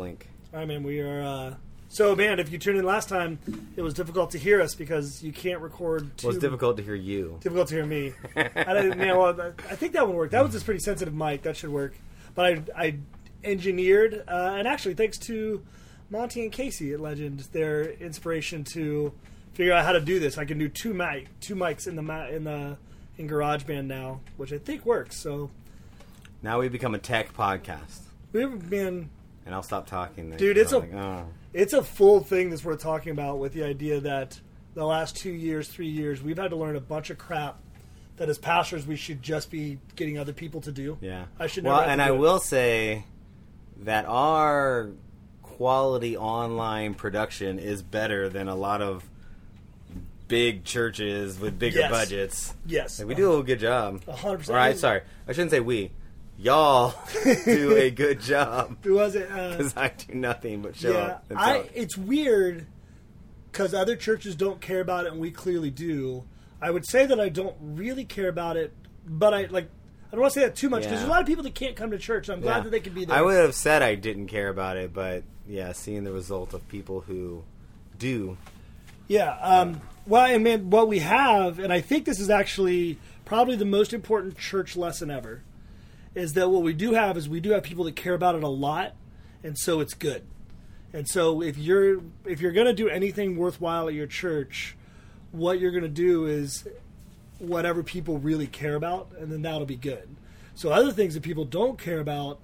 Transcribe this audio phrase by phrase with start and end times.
[0.00, 0.26] blink.
[0.54, 0.82] All right, man.
[0.82, 1.22] We are.
[1.22, 1.54] Uh,
[1.90, 3.38] so, man, if you tuned in last time,
[3.76, 6.16] it was difficult to hear us because you can't record.
[6.16, 7.38] Too Well, it's difficult to hear you.
[7.42, 8.14] Difficult to hear me.
[8.36, 8.42] I,
[8.72, 10.32] didn't- man, well, I think that one worked.
[10.32, 11.42] That was a pretty sensitive mic.
[11.42, 11.94] That should work.
[12.34, 12.94] But I, I
[13.44, 15.62] engineered, uh, and actually, thanks to
[16.08, 19.12] Monty and Casey at Legend, their inspiration to
[19.52, 20.38] figure out how to do this.
[20.38, 22.78] I can do two mic, two mics in the ma- in the
[23.18, 25.16] in GarageBand now, which I think works.
[25.16, 25.50] So
[26.42, 28.00] Now we become a tech podcast,
[28.32, 29.10] we've been
[29.50, 30.30] and I'll stop talking.
[30.30, 31.24] then, Dude, it's a- like, oh.
[31.52, 34.38] it's a full thing that's worth talking about with the idea that
[34.74, 37.58] the last two years, three years, we've had to learn a bunch of crap
[38.16, 40.96] that as pastors we should just be getting other people to do.
[41.00, 41.24] Yeah.
[41.36, 42.16] I should Well, and I it.
[42.18, 43.04] will say
[43.82, 44.90] that our
[45.42, 49.02] quality online production is better than a lot of
[50.28, 51.90] big churches with bigger Yes.
[51.90, 52.54] budgets.
[52.66, 53.00] Yes.
[53.00, 54.04] Like, we do a good job.
[54.04, 54.56] Hundred percent.
[54.56, 55.00] All right, sorry.
[55.26, 55.90] I shouldn't say we.
[56.40, 56.94] Y'all
[57.44, 59.30] do a good job Who was it?
[59.30, 61.24] Uh, because I do nothing but show yeah, up.
[61.28, 61.68] and I.
[61.74, 62.66] It's weird
[63.52, 66.24] because other churches don't care about it, and we clearly do.
[66.62, 68.72] I would say that I don't really care about it,
[69.06, 69.68] but I like.
[70.08, 70.96] I don't want to say that too much because Yeah.
[70.98, 72.28] there's a lot of people that can't come to church.
[72.28, 72.62] I'm glad Yeah.
[72.64, 73.16] that they can be there.
[73.16, 76.66] I would have said I didn't care about it, but yeah, seeing the result of
[76.68, 77.44] people who
[77.98, 78.36] do.
[79.08, 79.36] Yeah.
[79.40, 83.64] Um, well, and man, what we have, and I think this is actually probably the
[83.64, 85.42] most important church lesson ever,
[86.14, 88.42] is that what we do have is we do have people that care about it
[88.42, 88.94] a lot,
[89.44, 90.22] and so it's good.
[90.92, 94.76] And so if you're if you're going to do anything worthwhile at your church,
[95.30, 96.66] what you're going to do is
[97.38, 100.08] whatever people really care about, and then that'll be good.
[100.54, 102.38] So other things that people don't care about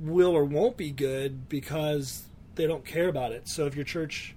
[0.00, 2.24] will or won't be good because
[2.56, 3.48] they don't care about it.
[3.48, 4.34] So if your church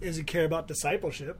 [0.00, 1.38] doesn't care about discipleship,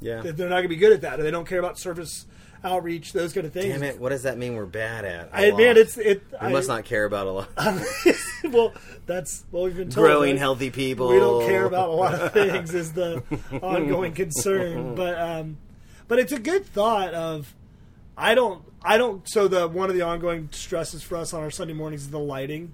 [0.00, 0.20] Yeah.
[0.22, 2.26] they're not going to be good at that, or they don't care about service
[2.62, 3.66] outreach, those kind of things.
[3.66, 3.98] Damn it!
[3.98, 4.54] What does that mean?
[4.54, 5.30] We're bad at?
[5.32, 6.22] I, A man, it's it.
[6.30, 7.48] We I, must not care about a lot.
[8.44, 8.72] well,
[9.06, 10.06] that's what we've been told.
[10.06, 10.38] Growing right?
[10.38, 11.08] healthy people.
[11.08, 13.22] We don't care about a lot of things is the
[13.62, 15.58] ongoing concern, but um,
[16.08, 17.54] but it's a good thought of
[18.16, 19.28] I don't I don't.
[19.28, 22.18] So the one of the ongoing stresses for us on our Sunday mornings is the
[22.18, 22.72] lighting.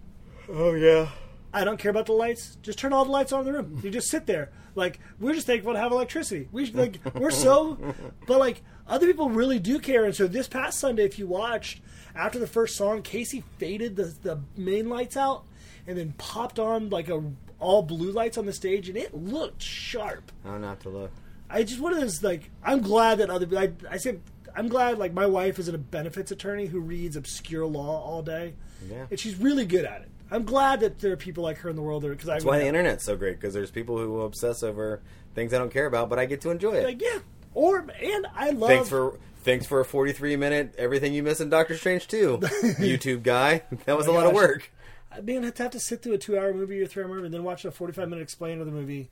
[0.48, 1.08] Oh yeah.
[1.52, 2.56] I don't care about the lights.
[2.62, 3.80] Just turn all the lights on in the room.
[3.82, 4.50] You just sit there.
[4.74, 6.48] Like we're just thankful to have electricity.
[6.52, 7.78] We like we're so,
[8.26, 10.04] but like other people really do care.
[10.04, 11.80] And so this past Sunday, if you watched
[12.14, 15.44] after the first song, Casey faded the the main lights out
[15.86, 17.22] and then popped on like a
[17.58, 20.30] all blue lights on the stage, and it looked sharp.
[20.44, 21.10] I don't have to look.
[21.48, 24.20] I just one of those like I'm glad that other I I said
[24.54, 28.54] I'm glad like my wife is a benefits attorney who reads obscure law all day,
[28.90, 29.06] Yeah.
[29.10, 30.08] and she's really good at it.
[30.30, 32.58] I'm glad that there are people like her in the world because I That's why
[32.58, 35.00] the internet's so great because there's people who obsess over
[35.34, 36.84] things I don't care about, but I get to enjoy it.
[36.84, 37.18] like yeah.
[37.56, 41.48] Or and I love thanks for thanks for a 43 minute everything you miss in
[41.48, 44.70] Doctor Strange too, YouTube guy, that was Oh a lot of work.
[45.10, 47.24] I mean to have to sit through a two hour movie or three hour movie
[47.24, 49.08] and then watch a 45 minute explain of the movie.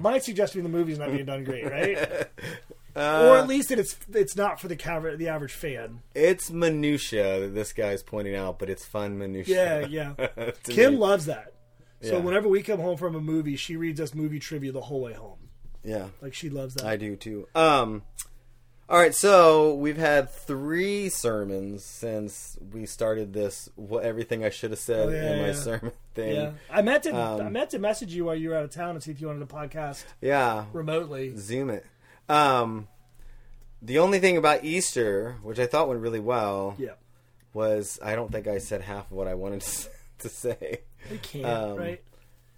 [0.00, 1.98] Might suggest to me the movie's not being done great, right?
[2.96, 6.00] or Uh, at least that it's it's not for the cav- the average fan.
[6.14, 9.86] it's minutia that this guy's pointing out, but it's fun minutia.
[9.86, 10.50] Yeah, yeah.
[10.64, 10.98] Kim me.
[10.98, 11.52] loves that.
[12.00, 12.22] So Yeah.
[12.22, 15.12] whenever we come home from a movie, she reads us movie trivia the whole way
[15.12, 15.47] home.
[15.84, 16.84] Yeah, Like she loves that.
[16.86, 17.46] I do too.
[17.54, 18.02] Um,
[18.90, 23.68] all right, so we've had three sermons since we started this.
[23.76, 25.52] What everything I should have said Oh, yeah, in my yeah.
[25.52, 26.34] sermon thing.
[26.36, 28.70] yeah, I meant to Um, I meant to message you while you were out of
[28.70, 30.64] town and see if you wanted to podcast yeah.
[30.72, 31.34] remotely.
[31.36, 31.84] Zoom it.
[32.30, 32.88] Um,
[33.82, 36.92] the only thing about Easter, which I thought went really well, Yeah,
[37.52, 39.88] was I don't think I said half of what I wanted to,
[40.20, 40.78] to say.
[41.10, 42.02] we can't, Um, right?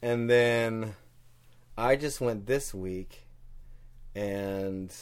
[0.01, 0.95] And then
[1.81, 3.27] I just went this week,
[4.15, 4.95] and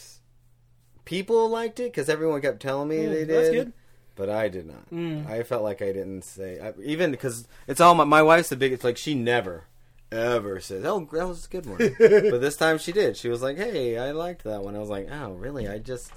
[1.05, 3.29] people liked it because everyone kept telling me Mm, they did.
[3.29, 3.73] that's good.
[4.15, 4.91] But I did not.
[4.91, 5.29] Mm.
[5.29, 8.57] I felt like I didn't say I, even because it's all my my wife's the
[8.57, 8.83] biggest.
[8.83, 9.65] Like she never
[10.11, 13.17] ever says, "Oh, that was a good one." but this time she did.
[13.17, 16.11] She was like, "Hey, I liked that one." I was like, "Oh, really?" I just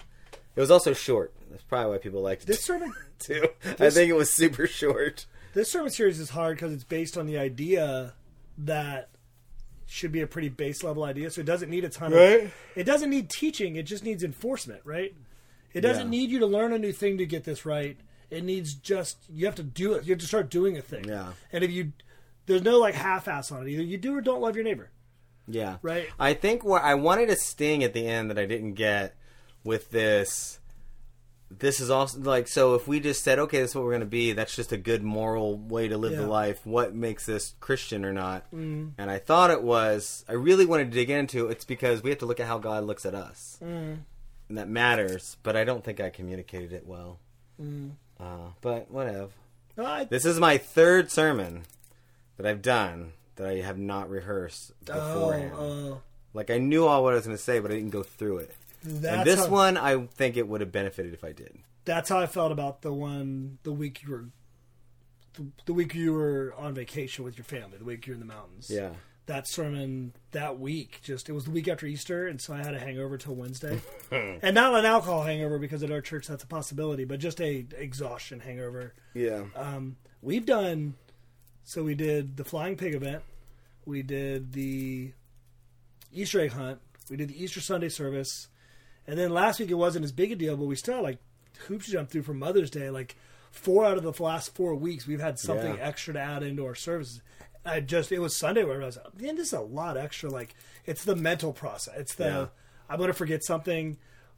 [0.55, 1.31] it was also short.
[1.51, 3.47] That's probably why people liked it This sermon, too.
[3.79, 5.25] I think it was super short.
[5.53, 8.13] this sermon series is hard because it's based on the idea
[8.57, 9.09] that
[9.91, 11.29] should be a pretty base level idea.
[11.29, 12.45] So it doesn't need a ton Right.
[12.45, 12.53] of.
[12.75, 13.75] It doesn't need teaching.
[13.75, 15.13] It just needs enforcement, right?
[15.73, 16.09] It doesn't Yeah.
[16.19, 17.97] need you to learn a new thing to get this right.
[18.29, 20.05] It needs just you have to do it.
[20.05, 21.03] You have to start doing a thing.
[21.09, 21.33] Yeah.
[21.51, 21.91] And if you,
[22.45, 23.69] there's no like half ass on it.
[23.71, 24.91] Either you do or don't love your neighbor.
[25.45, 25.77] Yeah.
[25.81, 26.07] Right.
[26.17, 29.17] I think what I wanted a sting at the end that I didn't get
[29.65, 30.59] with this.
[31.59, 32.75] This is also like so.
[32.75, 34.77] If we just said, "Okay, this is what we're going to be," that's just a
[34.77, 36.65] good moral way to live the life.
[36.65, 38.49] What makes this Christian or not?
[38.53, 38.91] Mm.
[38.97, 40.23] And I thought it was.
[40.29, 41.47] I really wanted to dig into.
[41.49, 43.97] It's because we have to look at how God looks at us, Mm.
[44.49, 45.37] and that matters.
[45.43, 47.19] But I don't think I communicated it well.
[47.61, 47.91] Mm.
[48.19, 49.29] Uh, but whatever.
[49.77, 51.63] No, I, This is my third sermon.
[52.37, 55.51] that I've done that I have not rehearsed beforehand.
[55.55, 55.97] Oh, uh,
[56.33, 58.37] Like I knew all what I was going to say, but I didn't go through
[58.39, 58.55] it.
[58.83, 61.57] That's and this how, one, I think it would have benefited if I did.
[61.85, 64.25] That's how I felt about the one the week you were
[65.33, 67.77] the, the week you were on vacation with your family.
[67.77, 68.69] The week you're in the mountains.
[68.69, 68.91] Yeah.
[69.27, 70.99] that sermon that week.
[71.03, 73.79] Just it was the week after Easter, and so I had a hangover till Wednesday,
[74.11, 77.65] and not an alcohol hangover because at our church that's a possibility, but just a
[77.77, 78.93] exhaustion hangover.
[79.13, 79.43] Yeah.
[79.55, 80.95] Um, we've done
[81.63, 81.83] so.
[81.83, 83.23] We did the flying pig event.
[83.85, 85.13] We did the
[86.13, 86.79] Easter egg hunt.
[87.09, 88.47] We did the Easter Sunday service,
[89.07, 91.17] and then last week it wasn't as big a deal, but we still had, like
[91.67, 92.89] hoops to jump through for Mother's Day.
[92.89, 93.15] Like
[93.51, 95.81] four out of the last four weeks, we've had something Yeah.
[95.87, 97.21] extra to add into our services.
[97.65, 99.97] I just it was Sunday where I was like, oh, man, this is a lot
[99.97, 100.29] extra.
[100.29, 100.55] Like
[100.85, 101.93] it's the mental process.
[101.97, 102.45] It's the Yeah.
[102.89, 103.97] I'm going to forget something.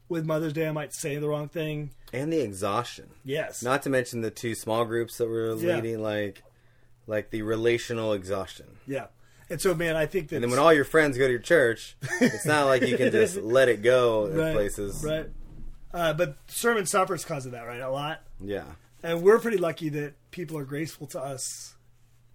[0.10, 1.92] With Mother's Day, I might say the wrong thing.
[2.12, 3.10] and the exhaustion.
[3.24, 5.76] Yes, Not to mention the two small groups that we're Yeah.
[5.78, 6.44] leading, like
[7.08, 8.78] like the relational exhaustion.
[8.86, 9.08] yeah.
[9.54, 11.40] And so, man, I think that And then when all your friends go to your
[11.40, 15.04] church, it's not like you can just let it go in right, places.
[15.04, 15.28] Right.
[15.94, 17.80] Uh, but sermon suffers because of that, right?
[17.80, 18.22] A lot.
[18.44, 18.64] Yeah.
[19.04, 21.76] And we're pretty lucky that people are graceful to us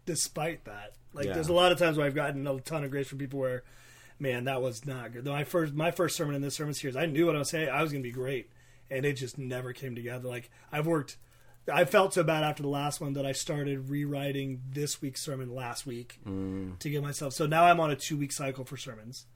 [0.07, 0.93] despite that.
[1.13, 1.33] Like, Yeah.
[1.35, 3.65] there's a lot of times where I've gotten a ton of grace from people where,
[4.21, 5.25] man, that was not good.
[5.25, 7.69] My first, my first sermon in this sermon series, I knew what I was saying.
[7.69, 8.49] I was going to be great.
[8.93, 10.29] And it just never came together.
[10.29, 11.17] Like, I've worked,
[11.73, 15.55] I felt so bad after the last one that I started rewriting this week's sermon
[15.55, 16.79] last week Mm.
[16.79, 17.33] to give myself.
[17.35, 19.27] So now I'm on a two week cycle for sermons.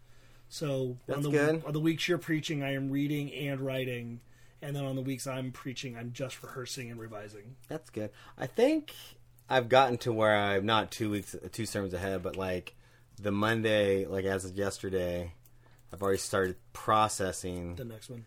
[0.48, 1.64] So That's on the good.
[1.64, 4.20] on the weeks you're preaching, I am reading and writing,
[4.60, 7.56] and then on the weeks I'm preaching, I'm just rehearsing and revising.
[7.68, 8.10] That's good.
[8.36, 8.92] I think
[9.48, 12.74] I've gotten to where I'm not two weeks, two sermons ahead, but like
[13.20, 15.32] the Monday, like as of yesterday,
[15.92, 17.74] I've already started processing.
[17.76, 18.24] The next one,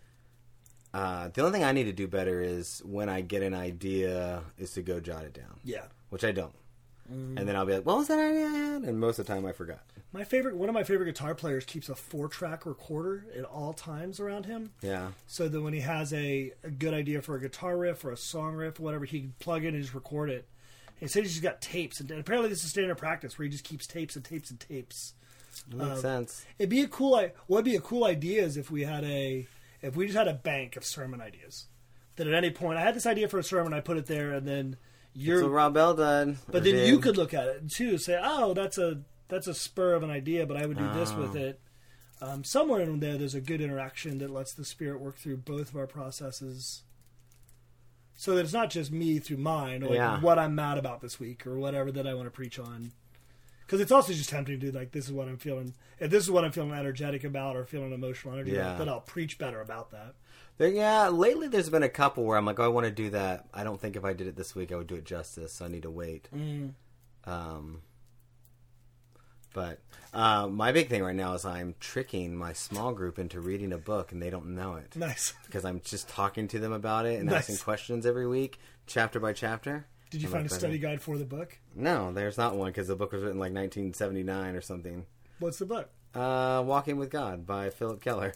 [0.96, 4.42] Uh, the only thing I need to do better is when I get an idea,
[4.58, 5.84] is to go jot it down, yeah.
[6.10, 6.54] which I don't.
[7.12, 7.38] Mm.
[7.38, 9.32] And then I'll be like, "What was that idea?" I had?" And most of the
[9.32, 9.80] time, I forgot.
[10.12, 13.72] My favorite, one of my favorite guitar players keeps a four track recorder at all
[13.74, 17.40] times around him, Yeah, so that when he has a, a good idea for a
[17.40, 20.30] guitar riff or a song riff, or whatever, he can plug in and just record
[20.30, 20.48] it.
[20.98, 23.64] He said he's just got tapes, and apparently this is standard practice where he just
[23.64, 25.12] keeps tapes and tapes and tapes.
[25.68, 26.46] that makes Um, sense.
[26.58, 27.14] It'd be a cool.
[27.16, 29.46] i- What'd be a cool idea is if we had a
[29.82, 31.66] if we just had a bank of sermon ideas.
[32.16, 34.32] That at any point I had this idea for a sermon, I put it there,
[34.32, 34.76] and then
[35.12, 35.40] you're.
[35.40, 38.78] So Rob Bell done, but then you could look at it too, say, "Oh, that's
[38.78, 41.40] a that's a spur of an idea," but I would do this with Oh.
[41.40, 41.60] it.
[42.22, 45.68] Um, somewhere in there, there's a good interaction that lets the spirit work through both
[45.68, 46.84] of our processes,
[48.14, 51.20] so that it's not just me through mine or like what I'm mad about this
[51.20, 52.92] week or whatever that I want to preach on.
[53.66, 55.74] Because it's also just tempting to do like, this is what I'm feeling.
[55.98, 58.60] If this is what I'm feeling energetic about or feeling emotional energy Yeah.
[58.60, 60.14] about, then I'll preach better about that.
[60.58, 63.10] There, yeah, lately there's been a couple where I'm like, oh, I want to do
[63.10, 63.46] that.
[63.52, 65.52] I don't think if I did it this week, I would do it justice.
[65.54, 66.28] So I need to wait.
[66.34, 66.74] Mm.
[67.24, 67.82] Um,
[69.52, 69.80] but
[70.14, 73.78] uh, my big thing right now is I'm tricking my small group into reading a
[73.78, 75.32] book, and they don't know it Nice.
[75.46, 77.38] because I'm just talking to them about it and Nice.
[77.50, 79.86] asking questions every week, chapter by chapter.
[80.16, 81.58] Did you I'm find like, a study guide for the book?
[81.74, 85.06] No, there's not one because the book was written like 1979 or something.
[85.38, 85.90] What's the book?
[86.14, 88.32] Uh, Walking with God by Phillip Keller.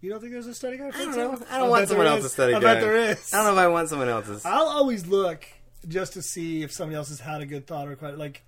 [0.00, 1.24] You don't think there's a study guide for I don't know.
[1.50, 2.74] I don't bet want someone else's study I guide.
[2.74, 3.32] bet there is.
[3.32, 4.44] I don't know if I want someone else's.
[4.44, 5.46] I'll always look
[5.88, 8.42] just to see if somebody else has had a good thought or quite like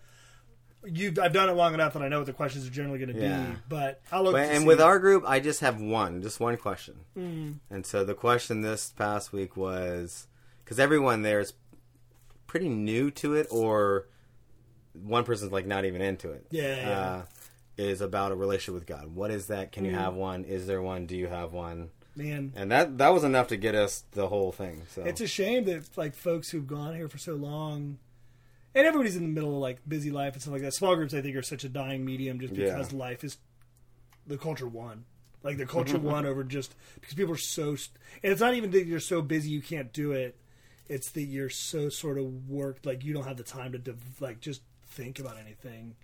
[0.85, 1.15] you.
[1.23, 3.21] I've done it long enough that I know what the questions are generally going to
[3.21, 3.45] Yeah.
[3.47, 3.57] be.
[3.69, 4.33] But I'll look.
[4.35, 6.97] But, and with our group, I just have one, just one question.
[7.17, 7.55] Mm.
[7.71, 10.27] And so the question this past week was
[10.65, 11.53] because everyone there is
[12.49, 14.09] pretty new to it, or
[14.93, 16.47] one person's like not even into it.
[16.51, 17.01] Yeah, yeah.
[17.01, 17.23] Uh,
[17.77, 19.15] is about a relationship with God.
[19.15, 19.71] What is that?
[19.71, 19.99] Can you Mm.
[19.99, 20.45] have one?
[20.45, 21.07] Is there one?
[21.07, 21.91] Do you have one?
[22.17, 24.83] man, And that that was enough to get us the whole thing.
[24.91, 27.99] So it's a shame that like folks who've gone here for so long.
[28.75, 30.75] And everybody's in the middle of like busy life and stuff like that.
[30.75, 32.73] Small groups, I think, are such a dying medium just Yeah.
[32.75, 33.39] because life is
[34.27, 35.05] the culture won.
[35.45, 38.73] Like the culture won over just because people are so, st- and it's not even
[38.73, 40.37] that you're so busy you can't do it.
[40.89, 44.21] It's that you're so sort of worked, like you don't have the time to dev-
[44.21, 45.97] like just think about anything.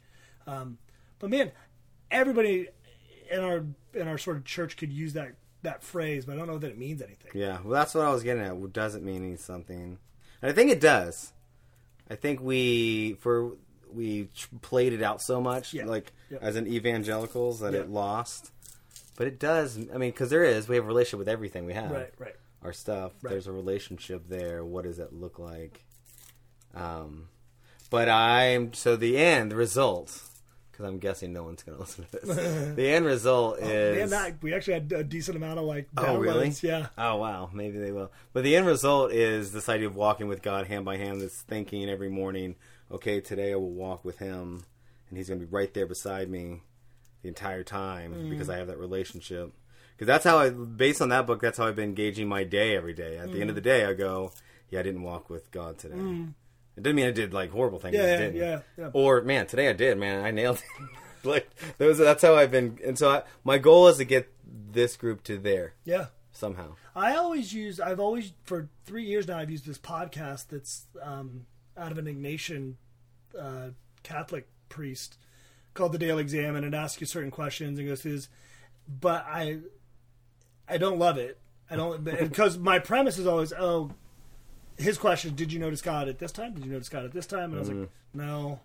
[0.47, 0.79] Um,
[1.19, 1.53] but man,
[2.11, 2.69] everybody
[3.31, 3.65] in our
[3.95, 6.71] in our sort of church could use that that phrase, but I don't know that
[6.71, 7.31] it means anything.
[7.35, 8.73] Yeah, well, that's what I was getting at.
[8.73, 9.99] Does it mean something?
[10.43, 11.33] And I think it does.
[12.11, 13.53] I think we for
[13.93, 14.29] we
[14.61, 15.87] played it out so much, Yeah.
[15.87, 16.39] like Yeah.
[16.43, 17.81] as an evangelicals, that Yeah.
[17.81, 18.51] it lost.
[19.17, 19.79] But it does.
[19.79, 21.91] I mean, because there is, we have a relationship with everything we have.
[21.93, 22.35] Right, right.
[22.65, 23.13] Our stuff.
[23.23, 23.31] Right.
[23.31, 24.65] There's a relationship there.
[24.65, 25.85] What does that look like?
[26.75, 27.29] Um,
[27.91, 30.21] but I'm so the end the result.
[30.73, 32.75] Because I'm guessing no one's going to listen to this.
[32.75, 36.03] the end result is Man, that, we actually had a decent amount of like Oh,
[36.03, 36.21] downloads.
[36.23, 36.53] really?
[36.63, 36.87] Yeah.
[36.99, 38.11] Oh wow, maybe they will.
[38.33, 41.21] But the end result is this idea of walking with God hand by hand.
[41.21, 42.57] This thinking every morning,
[42.91, 44.65] okay, today I will walk with him,
[45.09, 46.63] and he's going to be right there beside me
[47.23, 48.31] the entire time Mm.
[48.31, 49.53] because I have that relationship.
[49.97, 52.77] Because that's how I, based on that book, that's how I've been gauging my day
[52.77, 53.17] every day.
[53.19, 53.41] At the Mm.
[53.43, 54.33] end of the day, I go,
[54.71, 55.95] yeah, I didn't walk with God today.
[56.77, 57.95] It didn't mean I did like horrible things.
[57.95, 58.37] Yeah, just yeah, didn't.
[58.37, 58.91] yeah, yeah.
[58.93, 59.97] Or man, today I did.
[59.99, 60.89] Man, I nailed it.
[61.29, 61.49] like
[61.79, 61.99] those.
[61.99, 62.79] That's how I've been.
[62.85, 64.33] And so I, my goal is to get
[64.73, 66.07] this group to there Yeah.
[66.33, 66.75] somehow.
[66.97, 67.79] I always use.
[67.79, 69.39] I've always for three years now.
[69.39, 71.47] I've used this podcast that's um,
[71.77, 72.75] out of an Ignatian
[73.39, 73.69] uh,
[74.03, 75.17] Catholic priest
[75.75, 78.29] called the Daily Exam, and it asks you certain questions and goes through this.
[78.89, 79.59] But I,
[80.69, 81.39] I don't love it.
[81.71, 83.91] I don't because my premise is always oh,
[84.77, 86.55] his question: Did you notice God at this time?
[86.55, 87.51] Did you notice God at this time?
[87.51, 87.91] And I was like, mm-hmm.
[88.15, 88.61] no,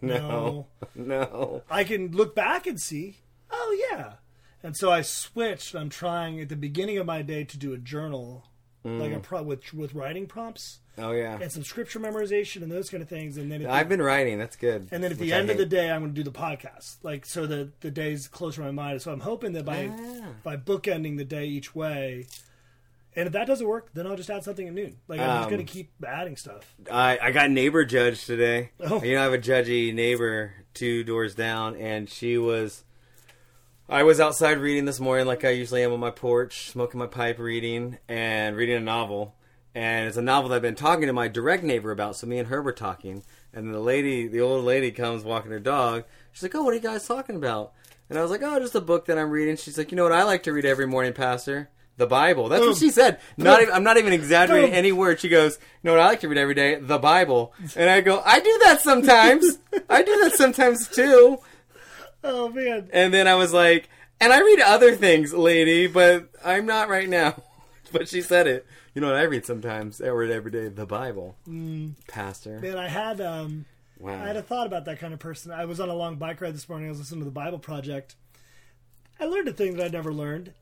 [0.00, 0.66] No, no.
[0.94, 1.62] no.
[1.70, 3.18] I can look back and see,
[3.50, 4.14] oh yeah.
[4.62, 5.74] And so I switched.
[5.74, 8.46] I'm trying at the beginning of my day to do a journal,
[8.86, 11.38] like a pro- with with writing prompts Oh yeah.
[11.40, 13.36] and some scripture memorization and those kind of things.
[13.36, 14.38] And then I've the, been writing.
[14.38, 14.88] That's good.
[14.90, 16.36] and then at Which the I end of the day, I'm going to do the
[16.36, 16.96] podcast.
[17.02, 19.02] Like so, the the day's closer to my mind.
[19.02, 20.28] So I'm hoping that by Ah.
[20.42, 22.26] by bookending the day each way.
[23.18, 24.92] And if that doesn't work, then I'll just add something new.
[25.08, 26.74] Like I'm just Um, going to keep adding stuff.
[26.90, 28.70] I I got neighbor judged today.
[28.80, 29.02] Oh.
[29.02, 32.84] You know, I have a judgy neighbor two doors down, and she was.
[33.88, 37.06] I was outside reading this morning, like I usually am on my porch, smoking my
[37.06, 39.36] pipe, reading and reading a novel.
[39.76, 42.16] And it's a novel that I've been talking to my direct neighbor about.
[42.16, 45.60] So me and her were talking, and the lady, the old lady, comes walking her
[45.60, 46.02] dog.
[46.32, 47.74] She's like, "Oh, what are you guys talking about?"
[48.10, 50.02] And I was like, "Oh, just a book that I'm reading." She's like, "You know
[50.02, 52.48] what I like to read every morning, Pastor." The Bible.
[52.48, 52.74] That's what oh.
[52.74, 53.20] she said.
[53.38, 53.62] Not oh.
[53.62, 54.78] even, I'm not even exaggerating Boom.
[54.78, 55.20] any word.
[55.20, 56.74] She goes, "You know what I like to read every day?
[56.74, 59.58] The Bible." And I go, "I do that sometimes.
[59.88, 61.38] I do that sometimes too."
[62.28, 63.88] Oh man, And then I was like,
[64.20, 67.42] "And I read other things, lady, but I'm not right now."
[67.92, 68.66] But she said it.
[68.94, 70.00] You know what I read sometimes?
[70.02, 70.66] I read every day.
[70.66, 71.36] The Bible,
[72.08, 72.58] Pastor.
[72.58, 73.64] man, I had um,
[73.98, 74.22] Wow.
[74.22, 75.52] I had a thought about that kind of person.
[75.52, 76.88] I was on a long bike ride this morning.
[76.88, 78.16] I was listening to the Bible Project.
[79.18, 80.52] I learned a thing that I'd never learned.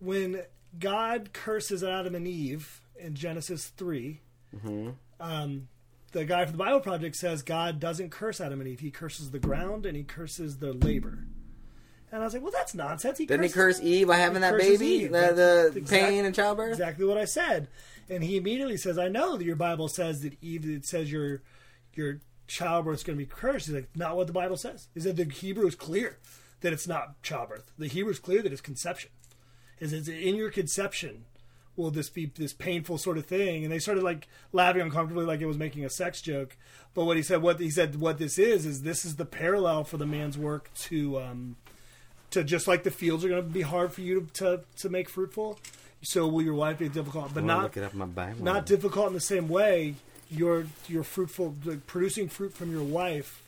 [0.00, 0.42] When
[0.78, 4.20] God curses Adam and Eve in Genesis 3,
[5.20, 5.68] um,
[6.12, 8.80] the guy from the Bible Project says God doesn't curse Adam and Eve.
[8.80, 11.24] He curses the ground and he curses the labor.
[12.10, 13.18] And I was like, well, that's nonsense.
[13.18, 14.86] He Didn't he curses- curse Eve by having that baby?
[14.86, 15.12] Eve.
[15.12, 16.70] The, the exact- pain and childbirth?
[16.72, 17.68] exactly what I said.
[18.08, 20.64] And he immediately says, "I know that your Bible says that Eve.
[20.64, 21.42] It says your
[21.92, 25.18] your childbirth's going to be cursed." He's like, "Not what the Bible says." He said
[25.18, 26.16] the Hebrew is clear
[26.62, 27.70] that it's not childbirth.
[27.76, 29.10] The Hebrew is clear that it's conception.
[29.78, 31.26] Is it's in your conception
[31.78, 33.64] will this be this painful sort of thing?
[33.64, 36.56] And they started like laughing uncomfortably, like it was making a sex joke.
[36.92, 39.84] But what he said, what he said, what this is, is this is the parallel
[39.84, 41.20] for the man's work to.
[41.20, 41.56] Um,
[42.30, 44.90] to just like the fields are going to be hard for you to, to, to
[44.90, 45.58] make fruitful,
[46.02, 48.44] so will your wife be difficult, but not look it up my Bible.
[48.44, 49.94] not difficult in the same way.
[50.30, 53.47] Your your fruitful like, producing fruit from your wife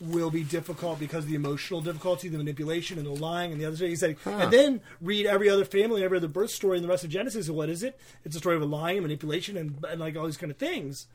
[0.00, 3.64] will be difficult because of the emotional difficulty, the manipulation, and the lying, and the
[3.64, 3.90] other thing.
[3.90, 7.04] He said, and then read every other family, every other birth story in the rest
[7.04, 7.48] of Genesis.
[7.48, 7.98] And what is it?
[8.24, 10.58] It's a story of a lying and manipulation and, and like all these kind of
[10.58, 11.06] things.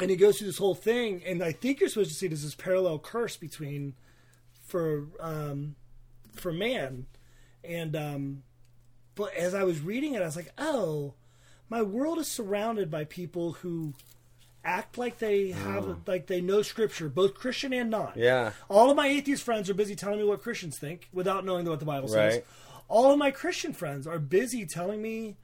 [0.00, 2.32] And he goes through this whole thing, and I think you're supposed to see it
[2.32, 3.94] as this parallel curse between
[4.64, 5.74] for um,
[6.34, 7.06] for man,
[7.64, 8.42] and um,
[9.16, 11.14] but as I was reading it, I was like, oh,
[11.68, 13.94] my world is surrounded by people who
[14.68, 18.12] act like they have like they know scripture, both Christian and non.
[18.16, 18.52] Yeah.
[18.68, 21.78] All of my atheist friends are busy telling me what Christians think without knowing what
[21.80, 22.34] the Bible says.
[22.34, 22.44] Right.
[22.88, 25.36] All of my Christian friends are busy telling me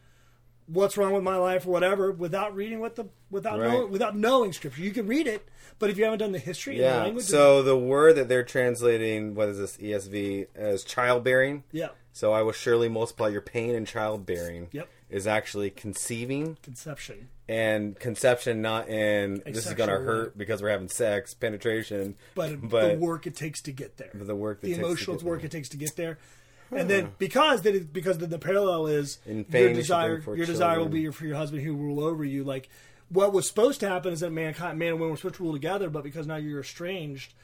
[0.67, 3.69] what's wrong with my life or whatever without reading what the without Right.
[3.71, 4.83] knowing without knowing scripture.
[4.83, 5.47] You can read it,
[5.79, 7.03] but if you haven't done the history and the Yeah.
[7.03, 11.65] language, So the word that they're translating, what is this ESV, as childbearing.
[11.73, 14.69] yeah, So I will surely multiply your pain and childbearing.
[14.73, 14.89] Yep.
[15.11, 17.29] Is actually conceiving conception.
[17.49, 22.61] And conception, not in this is going to hurt because we're having sex, penetration, but,
[22.61, 24.11] but the work it takes to get there.
[24.15, 25.47] the work that the emotional work there.
[25.47, 26.19] it takes to get there.
[26.71, 30.09] And then because that is, because the, the parallel is In your vain you shall
[30.09, 32.45] desire your desire will be your, for your husband who will rule over you.
[32.45, 32.69] Like
[33.11, 35.53] what was supposed to happen is that mankind man and woman, were supposed to rule
[35.53, 37.35] together, but because now you're estranged,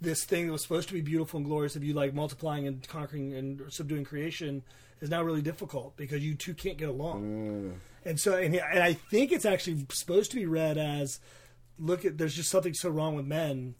[0.00, 2.86] this thing that was supposed to be beautiful and glorious of you like multiplying and
[2.88, 4.62] conquering and subduing creation
[5.00, 7.22] is now really difficult because you two can't get along.
[7.22, 7.72] Mm.
[8.04, 11.20] And so and, and I think it's actually supposed to be read as
[11.78, 13.74] look at there's just something so wrong with men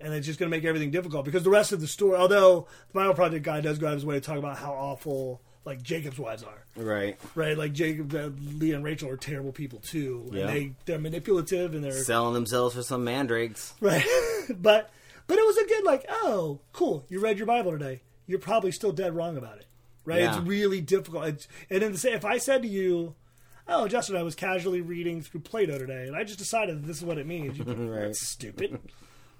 [0.00, 2.66] and it's just going to make everything difficult because the rest of the story although
[2.88, 5.40] the Bible Project guy does go out of his way to talk about how awful
[5.64, 7.18] like Jacob's wives are right.
[7.34, 10.46] right like Jacob uh, Leah and Rachel are terrible people too and Yeah.
[10.46, 13.74] they they're manipulative and they're Selling themselves for some mandrakes.
[13.80, 14.04] right
[14.58, 14.90] but
[15.26, 18.72] but it was a good like oh cool you read your Bible today you're probably
[18.72, 19.66] still dead wrong about it
[20.04, 20.36] right Yeah.
[20.36, 23.14] it's really difficult it's, and then if I said to you
[23.68, 26.96] oh, Justin, I was casually reading through Plato today, and I just decided that this
[26.98, 27.58] is what it means.
[27.58, 28.00] You Right.
[28.06, 28.80] That's stupid.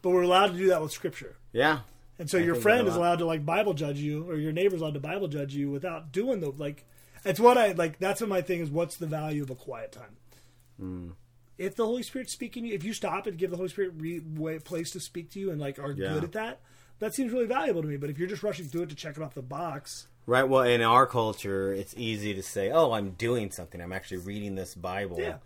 [0.03, 1.37] But we're allowed to do that with Scripture.
[1.53, 1.81] Yeah.
[2.19, 4.81] And so I your friend is allowed to like Bible judge you, or your neighbor's
[4.81, 6.85] allowed to Bible judge you without doing the like.
[7.25, 7.99] It's what I like.
[7.99, 8.71] That's what my thing is.
[8.71, 10.17] What's the value of a quiet time?
[10.79, 11.09] Hmm.
[11.59, 13.93] If the Holy Spirit's speaking, to you, if you stop and give the Holy Spirit
[13.97, 16.13] re- way, place to speak to you and like are Yeah.
[16.15, 16.61] good at that,
[17.01, 17.97] that seems really valuable to me.
[17.97, 20.47] But if you're just rushing through it to check it off the box, Right.
[20.47, 23.81] Well, in our culture, it's easy to say, "Oh, I'm doing something.
[23.81, 25.39] I'm actually reading this Bible." Yeah.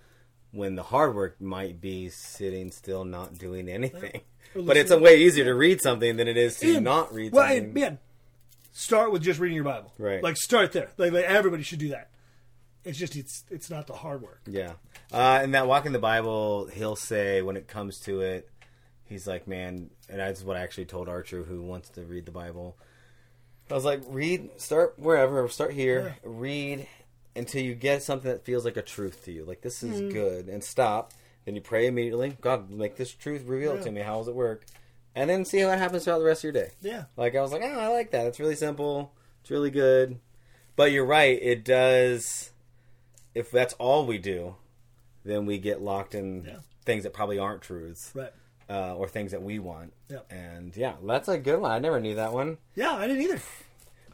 [0.51, 4.23] When the hard work might be sitting still, not doing anything.
[4.57, 7.33] But it's a way easier to read something than it is to And- not read
[7.33, 7.65] well, something.
[7.65, 7.99] and, man,
[8.73, 9.93] start with just reading your Bible.
[9.99, 10.23] Right.
[10.23, 10.91] Like start there.
[10.99, 12.11] Like, like everybody should do that.
[12.85, 14.41] It's just it's it's not the hard work.
[14.47, 14.73] Yeah.
[15.13, 18.51] Uh, and that walk in the Bible, he'll say when it comes to it,
[19.05, 22.33] he's like, man, and that's what I actually told Archer, who wants to read the
[22.33, 22.77] Bible.
[23.73, 26.87] I was like, read, start wherever, start here, read
[27.35, 29.47] until you get something that feels like a truth to you.
[29.47, 30.11] Like, this is hmm.
[30.11, 31.13] good, and stop.
[31.47, 32.37] Then you pray immediately.
[32.43, 33.81] God, make this truth reveal Yeah.
[33.83, 34.03] to me.
[34.03, 34.67] How does it work?
[35.15, 36.71] And then see how it happens throughout the rest of your day.
[36.83, 37.05] Yeah.
[37.17, 38.27] Like I was like, oh, I like that.
[38.27, 39.13] It's really simple.
[39.41, 40.21] It's really good.
[40.77, 41.39] But you're right.
[41.41, 42.51] It does.
[43.35, 44.57] If that's all we do,
[45.25, 46.59] then we get locked in Yeah.
[46.85, 48.33] things that probably aren't truths, Right.
[48.71, 49.93] Uh, or things that we want.
[50.09, 50.19] Yeah.
[50.31, 51.71] And yeah, that's a good one.
[51.71, 52.59] I never knew that one.
[52.75, 53.41] Yeah, I didn't either.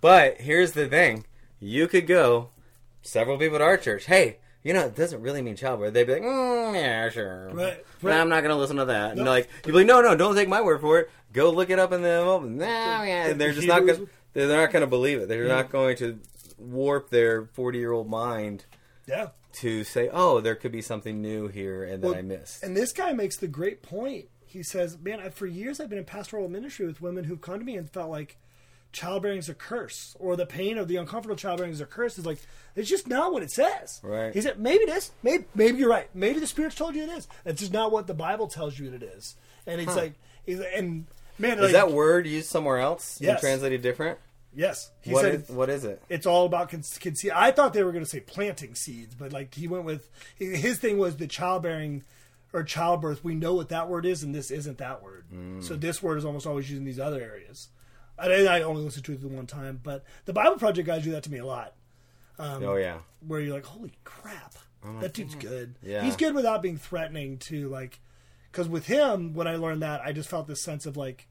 [0.00, 1.24] But here's the thing:
[1.60, 2.50] you could go.
[3.02, 4.06] Several people at our church.
[4.06, 5.94] Hey, you know, it doesn't really mean childbirth.
[5.94, 7.48] They'd be like, mm, yeah, sure.
[7.52, 8.20] Right, But right.
[8.20, 9.12] I'm not going to listen to that.
[9.12, 11.10] And like, you'd be like, no, no, don't take my word for it.
[11.32, 12.08] Go look it up in the.
[12.40, 13.26] No, yeah.
[13.28, 14.08] And they're just not going.
[14.34, 15.28] They're not going to believe it.
[15.28, 15.54] They're Yeah.
[15.54, 16.18] not going to
[16.58, 18.66] warp their 40 year old mind
[19.06, 19.28] Yeah.
[19.60, 22.62] to say, oh, there could be something new here and that Well, I missed.
[22.62, 24.26] And this guy makes the great point.
[24.48, 27.58] He says, "Man, I, for years I've been in pastoral ministry with women who've come
[27.58, 28.36] to me and felt like
[28.92, 32.26] childbearing is a curse, or the pain of the uncomfortable childbearing is a curse." Is
[32.26, 32.38] like
[32.74, 34.00] it's just not what it says.
[34.02, 34.32] Right.
[34.34, 35.10] He said, "Maybe it is.
[35.22, 36.08] Maybe maybe you're right.
[36.14, 37.28] Maybe the Spirit's told you it is.
[37.44, 39.98] It's just not what the Bible tells you that it is." And it's Huh.
[40.00, 40.14] like,
[40.46, 41.06] he's, and
[41.38, 43.30] man, Is like, that word used somewhere else Yes.
[43.32, 44.18] and translated different?
[44.54, 44.90] yes?
[45.02, 46.00] He What said is, what is it?
[46.08, 49.30] it's all about con- conce- I thought they were going to say planting seeds, but
[49.32, 52.02] like he went with his thing was the childbearing
[52.52, 53.22] or childbirth.
[53.24, 55.24] We know what that word is, and this isn't that word.
[55.34, 55.62] Mm.
[55.62, 57.68] So this word is almost always used in these other areas.
[58.18, 61.12] I, I only listened to it the one time, but the Bible Project guys do
[61.12, 61.74] that to me a lot.
[62.38, 62.98] Um, oh, yeah.
[63.26, 65.76] Where you're like, holy crap, oh, that dude's good.
[65.82, 66.02] Yeah.
[66.02, 68.00] He's good without being threatening to like,
[68.50, 71.28] because with him, when I learned that, I just felt this sense of like,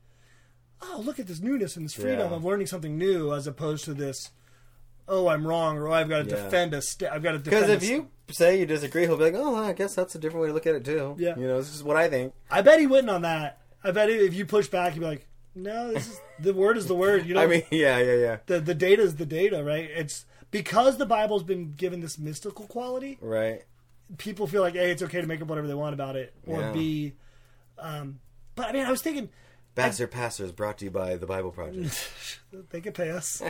[0.81, 2.35] oh, look at this newness and this freedom Yeah.
[2.35, 4.29] of learning something new, as opposed to this,
[5.07, 6.43] oh, I'm wrong, or oh, I've got to Yeah.
[6.43, 7.83] defend a st- I've got to Because defend.
[7.83, 10.41] if a you say you disagree, he'll be like, "Oh, I guess that's a different
[10.43, 11.35] way to look at it too." Yeah.
[11.37, 12.33] you know, this is what I think.
[12.51, 13.61] I bet he wouldn't on that.
[13.83, 16.87] I bet if you push back, he'd be like, no, this is the word is
[16.87, 17.25] the word.
[17.25, 19.89] You know, I mean, yeah, yeah, yeah, the the data is the data, right?
[19.95, 23.17] It's because the Bible's been given this mystical quality.
[23.21, 23.63] right.
[24.17, 26.61] People feel like a it's okay to make up whatever they want about it, or
[26.61, 26.71] Yeah.
[26.71, 27.13] b,
[27.77, 28.19] um,
[28.55, 29.29] but I mean, I was thinking
[29.75, 32.09] Bastard Pastors brought to you by the Bible Project.
[32.71, 33.41] they could pay us.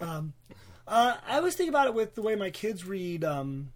[0.00, 0.34] um,
[0.86, 3.72] uh, I was thinking about it with the way my kids read um,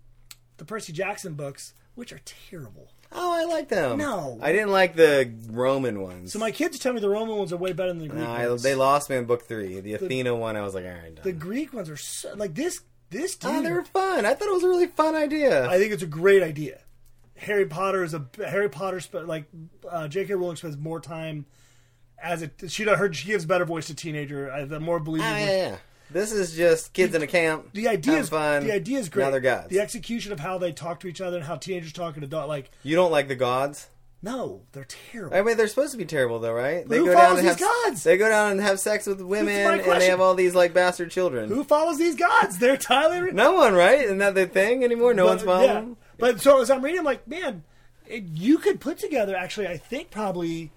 [0.56, 2.90] the Percy Jackson books, which are terrible.
[3.12, 3.98] oh, I like them.
[3.98, 4.38] No.
[4.40, 6.32] I didn't like the Roman ones.
[6.32, 8.30] So my kids tell me the Roman ones are way better than the Greek No,
[8.30, 8.62] I, ones.
[8.62, 9.80] they lost me in book three.
[9.80, 11.22] The Athena one, I was like, all right, done.
[11.24, 12.80] the Greek ones are so, like this.
[13.10, 14.24] This dude, oh, they were fun.
[14.24, 15.68] I thought it was a really fun idea.
[15.68, 16.78] I think it's a great idea.
[17.36, 19.00] Harry Potter is a Harry Potter.
[19.04, 19.44] Sp- like
[19.86, 20.32] uh, J.K.
[20.32, 21.44] Rowling spends more time
[22.18, 24.50] as a she her she gives better voice to teenager.
[24.50, 25.30] Uh, the more Ah, believable.
[25.40, 25.76] yeah, yeah.
[26.12, 27.70] This is just kids in a camp.
[27.72, 28.64] The idea is fun.
[28.66, 29.24] the idea is great.
[29.24, 29.68] Now they're gods.
[29.68, 32.48] The execution of how they talk to each other and how teenagers talk to adult
[32.48, 33.88] like you don't like the gods?
[34.24, 35.36] no, they're terrible.
[35.36, 36.88] I mean, they're supposed to be terrible, though, right?
[36.88, 38.02] They Who go down follows and have these gods?
[38.04, 41.10] they go down and have sex with women, and they have all these like bastard
[41.10, 41.48] children.
[41.48, 42.58] Who follows these gods?
[42.58, 43.32] They're Tyler.
[43.32, 44.00] No one, right?
[44.02, 45.12] Isn't that the thing anymore?
[45.12, 45.88] No But, one's following.
[45.88, 45.94] yeah.
[46.18, 47.64] But so as I'm reading, I'm like, man,
[48.06, 49.66] it, you could put together actually.
[49.66, 50.70] I think probably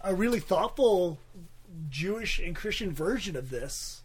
[0.00, 1.18] a really thoughtful
[1.90, 4.04] Jewish and Christian version of this.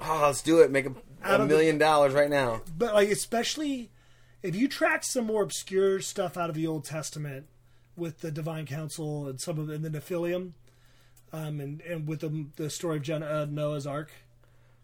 [0.00, 0.70] Oh, let's do it.
[0.70, 2.62] Make a, a of the- million dollars right now.
[2.76, 3.90] but like especially
[4.42, 7.46] if you track some more obscure stuff out of the Old Testament
[7.96, 10.52] with the Divine Council and some of and the Nephilim,
[11.32, 14.10] um, and and with the the story of Jen, uh, Noah's Ark.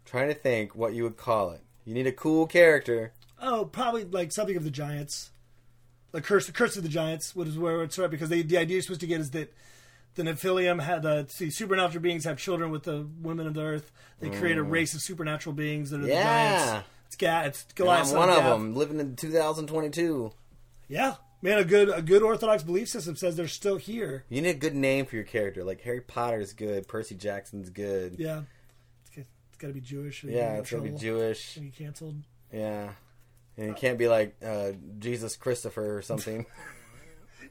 [0.05, 1.61] Trying to think what you would call it.
[1.85, 3.13] You need a cool character.
[3.41, 5.31] Oh, probably like something of the giants,
[6.13, 8.57] the curse, the curse of the giants, which is where it's right because they, the
[8.57, 9.53] idea you're supposed to get is that
[10.15, 13.91] the Nephilim had the see, supernatural beings have children with the women of the earth.
[14.21, 16.15] They create a race of supernatural beings that are the Mm.
[16.15, 16.65] Yeah.
[16.73, 16.89] giants.
[17.07, 17.17] It's
[17.65, 18.01] it's Goliath.
[18.01, 18.51] I'm son one of Gath.
[18.51, 20.33] them, living in 2022.
[20.89, 24.25] Yeah, man, a good a good Orthodox belief system says they're still here.
[24.29, 25.63] You need a good name for your character.
[25.65, 28.17] Like Harry Potter's good, Percy Jackson's good.
[28.19, 28.43] Yeah,
[29.07, 30.25] it's, got- it's got to be Jewish.
[30.25, 31.57] Yeah, in it's gonna be trouble Jewish.
[31.57, 32.17] and be canceled.
[32.53, 32.93] Yeah,
[33.57, 36.45] And it can't be like uh, Jesus Christopher or something.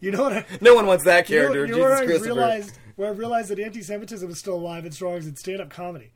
[0.01, 0.33] You know what?
[0.33, 3.09] I, no one wants that you know, character, you know where Jesus I realized where
[3.09, 6.11] I realized that anti-Semitism is still alive and strong is in stand-up comedy.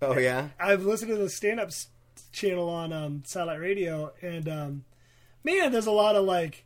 [0.00, 1.70] oh yeah, I've listened to the stand-up
[2.32, 4.84] channel on um, satellite radio, and um,
[5.44, 6.64] man, there's a lot of like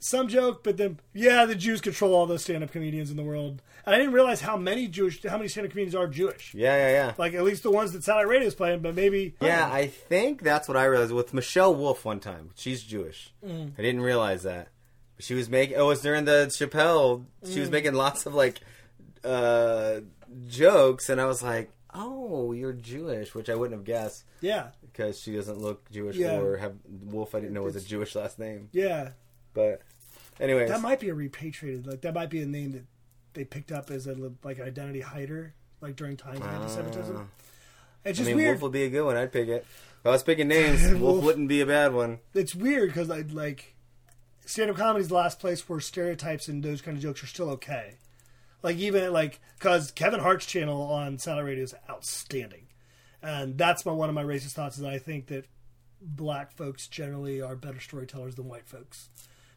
[0.00, 3.62] some joke, but then yeah, the Jews control all those stand-up comedians in the world.
[3.86, 6.54] And I didn't realize how many Jewish, how many stand-up comedians are Jewish.
[6.54, 7.14] yeah, yeah, yeah.
[7.16, 10.42] Like at least the ones that satellite radio is playing, but maybe Yeah, I think
[10.42, 12.50] that's what I realized with Michelle Wolf one time.
[12.54, 13.32] She's Jewish.
[13.46, 13.72] Mm.
[13.78, 14.68] I didn't realize that.
[15.20, 15.76] She was making.
[15.76, 17.24] Oh, it was during the Chappelle.
[17.44, 17.60] She Mm.
[17.60, 18.60] was making lots of like
[19.24, 20.00] uh,
[20.48, 25.20] jokes, and I was like, "Oh, you're Jewish," which I wouldn't have guessed yeah, because
[25.20, 26.38] she doesn't look Jewish Yeah.
[26.40, 27.34] or have Wolf.
[27.34, 29.10] I didn't know was a Jewish last name, yeah.
[29.54, 29.82] but
[30.38, 31.86] anyway, That might be a repatriated.
[31.86, 32.84] Like that might be a name that
[33.34, 37.16] they picked up as a like an identity hider, like during times of anti-Semitism.
[37.16, 38.50] It's Uh, I just mean, weird.
[38.52, 39.16] Wolf would be a good one.
[39.16, 39.66] I'd pick it.
[40.00, 41.24] If I was picking names, Wolf Wolf.
[41.24, 42.20] wouldn't be a bad one.
[42.32, 43.74] it's weird because I'd like
[44.50, 47.28] like stand-up comedy is the last place where stereotypes and those kind of jokes are
[47.28, 47.94] still okay.
[48.62, 52.66] Like even like because Kevin Hart's channel on satellite radio is outstanding,
[53.22, 55.46] and that's my one of my racist thoughts is that I think that
[56.02, 59.08] black folks generally are better storytellers than white folks.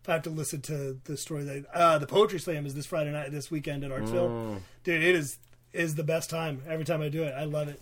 [0.02, 2.86] If I have to listen to the story that uh, the poetry slam is this
[2.86, 5.38] Friday night, this weekend at Artsville, dude, it is
[5.74, 7.34] is the best time every time I do it.
[7.34, 7.82] I love it,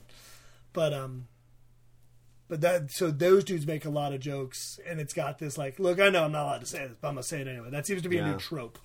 [0.74, 1.28] but um,
[2.52, 5.80] but that so those dudes make a lot of jokes, and it's got this like,
[5.80, 7.70] look, I know I'm not allowed to say this, but I'm gonna say it anyway.
[7.70, 8.78] That seems to be a new trope.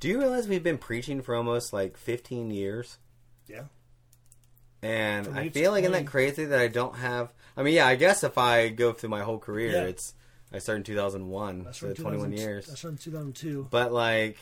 [0.00, 2.98] Do you realize we've been preaching for almost like 15 years?
[3.46, 3.66] Yeah,
[4.82, 7.32] And I feel like isn't that crazy that I don't have.
[7.56, 9.82] I mean, yeah, I guess if I go through my whole career, Yeah.
[9.84, 10.12] it's
[10.52, 12.66] I started in 2001, that's so from 21 2000 years.
[12.66, 13.68] That's from 2002.
[13.70, 14.38] But like,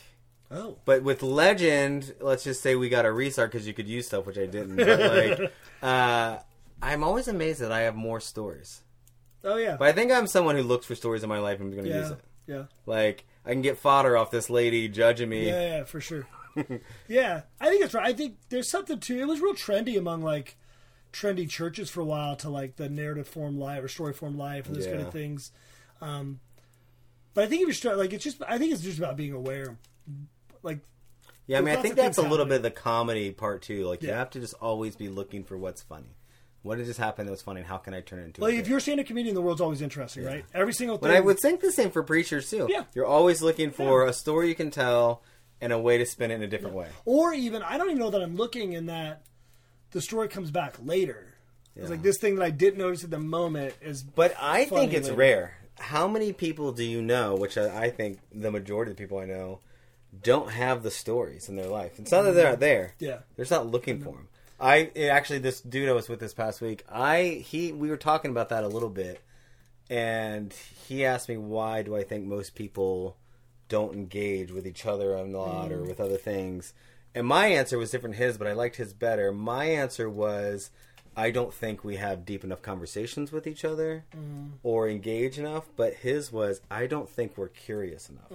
[0.49, 4.07] Oh, but with Legend, let's just say we got a restart because you could use
[4.07, 4.77] stuff which I didn't.
[4.77, 4.99] But
[5.39, 6.37] like, uh,
[6.83, 8.81] I'm always amazed that I have more stories.
[9.43, 11.69] oh yeah, But I think I'm someone who looks for stories in my life and
[11.73, 12.19] I'm going to use it.
[12.47, 12.63] yeah.
[12.85, 15.47] Like, I can get fodder off this lady judging me.
[15.47, 16.27] Yeah, yeah, for sure.
[17.07, 18.05] yeah, I think it's right.
[18.07, 19.25] I think there's something to it.
[19.25, 20.55] Was real trendy among like
[21.11, 24.67] trendy churches for a while to like the narrative form life or story form life
[24.67, 25.51] and those kind of things.
[26.01, 26.39] Um,
[27.33, 29.33] but I think if you're start like it's just I think it's just about being
[29.33, 29.77] aware.
[30.61, 30.79] Like
[31.47, 33.85] Yeah, I mean, I think that's a little bit of the comedy part too.
[33.85, 36.15] Like, you have to just always be looking for what's funny.
[36.63, 38.41] What did just happen that was funny, and how can I turn it into?
[38.41, 40.45] a like if you're seeing a comedian, the world's always interesting, right?
[40.53, 41.09] Every single thing.
[41.09, 42.67] But I would think the same for preachers too.
[42.69, 42.85] Yeah.
[42.95, 45.21] You're always looking for a story you can tell
[45.61, 46.87] and a way to spin it in a different way.
[47.05, 49.23] or even I don't even know that I'm looking in that
[49.91, 51.35] the story comes back later.
[51.75, 54.93] It's like this thing that I didn't notice at the moment is But I think
[54.93, 55.17] it's later.
[55.17, 55.57] rare.
[55.79, 59.17] How many people do you know, which I I think the majority of the people
[59.17, 59.59] I know,
[60.21, 61.97] don't have the stories in their life?
[61.99, 62.93] It's not that they're not there.
[62.99, 63.19] yeah.
[63.35, 64.27] They're just not looking for them.
[64.59, 66.83] I actually this dude I was with this past week.
[66.89, 69.21] I he we were talking about that a little bit,
[69.89, 70.53] and
[70.87, 73.17] he asked me why do I think most people
[73.69, 75.87] don't engage with each other a lot or mm.
[75.87, 76.73] with other things,
[77.15, 79.31] and my answer was different than his, but I liked his better.
[79.31, 80.69] My answer was.
[81.15, 84.05] I don't think we have deep enough conversations with each other
[84.63, 85.65] or engage enough.
[85.75, 88.31] But his was, I don't think we're curious enough.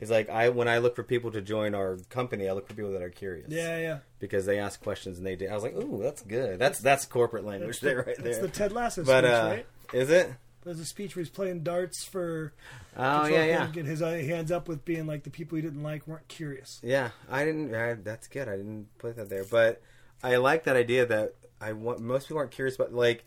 [0.00, 2.74] He's like, I when I look for people to join our company, I look for
[2.74, 3.98] people that are curious Yeah, yeah.
[4.18, 5.50] because they ask questions and they did.
[5.50, 6.58] I was like, "Ooh, that's good.
[6.58, 9.66] That's that's corporate language there, right That's there." the Ted Lasso but speech, uh, right?
[9.92, 10.32] is it?
[10.64, 12.52] There's a speech where he's playing darts for
[12.96, 15.82] Oh yeah, yeah, get his uh, hands up with being like the people he didn't
[15.82, 16.80] like weren't curious.
[16.84, 17.10] yeah.
[17.28, 17.74] I didn't.
[17.74, 18.48] I, that's good.
[18.48, 19.82] I didn't put that there, but
[20.22, 22.00] I like that idea that I want.
[22.00, 23.24] Most people aren't curious, but like,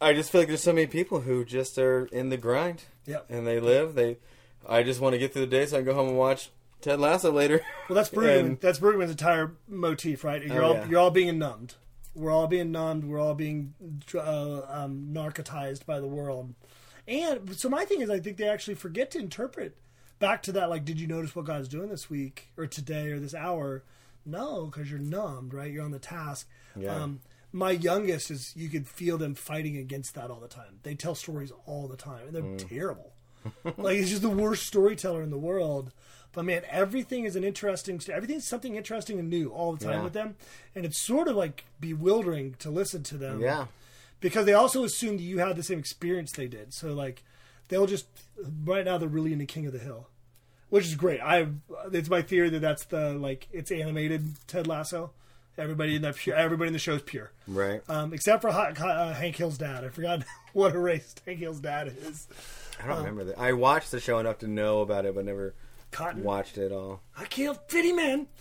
[0.00, 3.26] I just feel like there's so many people who just are in the grind Yep.
[3.28, 3.94] and they live.
[3.94, 4.18] They,
[4.68, 6.50] I just want to get through the day so I can go home and watch
[6.80, 7.62] Ted Lasso later.
[7.88, 8.38] Well, that's Brueggemann.
[8.46, 10.42] And- that's Brueggemann's entire motif, right?
[10.42, 10.86] You're Oh, all yeah.
[10.88, 11.74] you're all being numbed.
[12.14, 13.04] We're all being numbed.
[13.04, 13.74] We're all being
[14.14, 16.54] uh, um, narcotized by the world.
[17.06, 19.76] And so my thing is, I think they actually forget to interpret
[20.18, 20.70] back to that.
[20.70, 23.82] Like, did you notice what God's doing this week or today or this hour?
[24.26, 25.70] No, because you're numbed, right?
[25.72, 26.48] You're on the task.
[26.76, 26.94] Yeah.
[26.94, 27.20] Um,
[27.52, 30.80] my youngest is you could feel them fighting against that all the time.
[30.82, 32.68] They tell stories all the time, and they're Mm.
[32.68, 33.12] terrible.
[33.78, 35.92] like he's just the worst storyteller in the world.
[36.32, 38.00] But man, everything is an interesting.
[38.00, 40.04] st- Everything's something interesting and new all the time Yeah.
[40.04, 40.36] with them,
[40.74, 43.40] and it's sort of like bewildering to listen to them.
[43.40, 43.66] yeah,
[44.20, 46.74] because they also assume that you had the same experience they did.
[46.74, 47.22] So like,
[47.68, 48.06] they'll just
[48.64, 50.08] right now they're really into King of the Hill,
[50.70, 51.20] which is great.
[51.20, 51.48] I
[51.92, 55.12] it's my theory that that's the like it's animated Ted Lasso.
[55.58, 57.80] Everybody in that everybody in the show is pure, right.
[57.88, 59.84] um, except for uh, Hank Hill's dad.
[59.84, 62.28] I forgot what a race Hank Hill's dad is.
[62.82, 63.38] I don't remember that.
[63.38, 65.54] I watched the show enough to know about it, but never
[65.92, 66.22] Cotton.
[66.22, 67.00] watched it all.
[67.16, 68.26] I killed Fitty Man.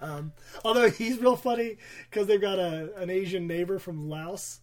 [0.00, 0.32] Um,
[0.64, 1.78] although he's real funny
[2.10, 4.60] because they've got a an Asian neighbor from Laos,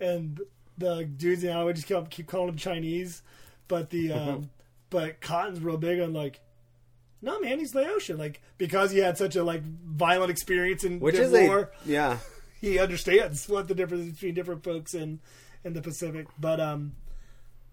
[0.00, 0.40] and
[0.78, 3.22] the dudes now would just keep, keep calling him Chinese,
[3.66, 4.50] but the um,
[4.90, 6.40] but Cotton's real big on like,
[7.20, 11.16] no man, he's Laotian, like because he had such a like violent experience in Which
[11.16, 12.18] is war, a yeah.
[12.60, 15.20] he understands what the difference between different folks in
[15.64, 16.26] in the Pacific.
[16.38, 16.92] But um,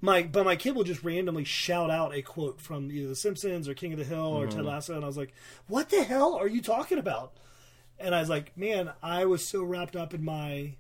[0.02, 3.68] my but my kid will just randomly shout out a quote from either The Simpsons
[3.68, 5.34] or King of the Hill or Ted Lasso, and I was like,
[5.68, 7.34] "What the hell are you talking about?"
[8.00, 10.76] And I was like, "Man, I was so wrapped up in my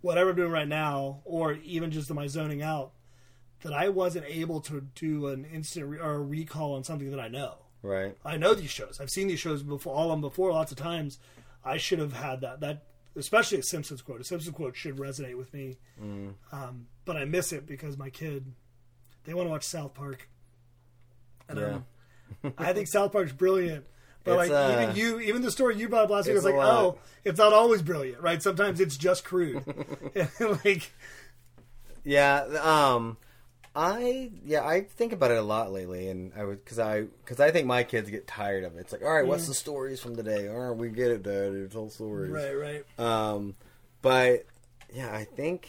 [0.00, 2.92] whatever I'm doing right now, or even just in my zoning out,
[3.62, 7.20] that I wasn't able to do an instant re- or a recall on something that
[7.20, 8.16] I know." Right.
[8.24, 8.98] I know these shows.
[9.00, 11.18] I've seen these shows before, all of them before, lots of times.
[11.64, 12.60] I should have had that.
[12.60, 12.84] That
[13.16, 14.20] especially a Simpsons quote.
[14.20, 15.76] A Simpsons quote should resonate with me.
[16.52, 18.44] Um, but I miss it because my kid,
[19.24, 20.28] they want to watch South Park.
[21.48, 21.78] And Yeah.
[22.44, 23.84] um, I think South Park's brilliant.
[24.24, 26.44] But It's, like uh, even you, even the story you brought up last week was
[26.44, 26.66] like, lot.
[26.84, 28.42] oh, it's not always brilliant, right?
[28.42, 29.62] Sometimes it's just crude.
[30.64, 30.90] like,
[32.04, 33.16] Yeah, um,
[33.76, 37.40] I yeah I think about it a lot lately, and I would because I because
[37.40, 38.80] I think my kids get tired of it.
[38.80, 40.48] It's like, all right, what's the stories from today?
[40.48, 41.70] All right, we get it, Dad.
[41.70, 42.30] Tell stories.
[42.30, 42.84] right, right.
[42.98, 43.54] Um,
[44.00, 44.46] but
[44.94, 45.68] yeah, I think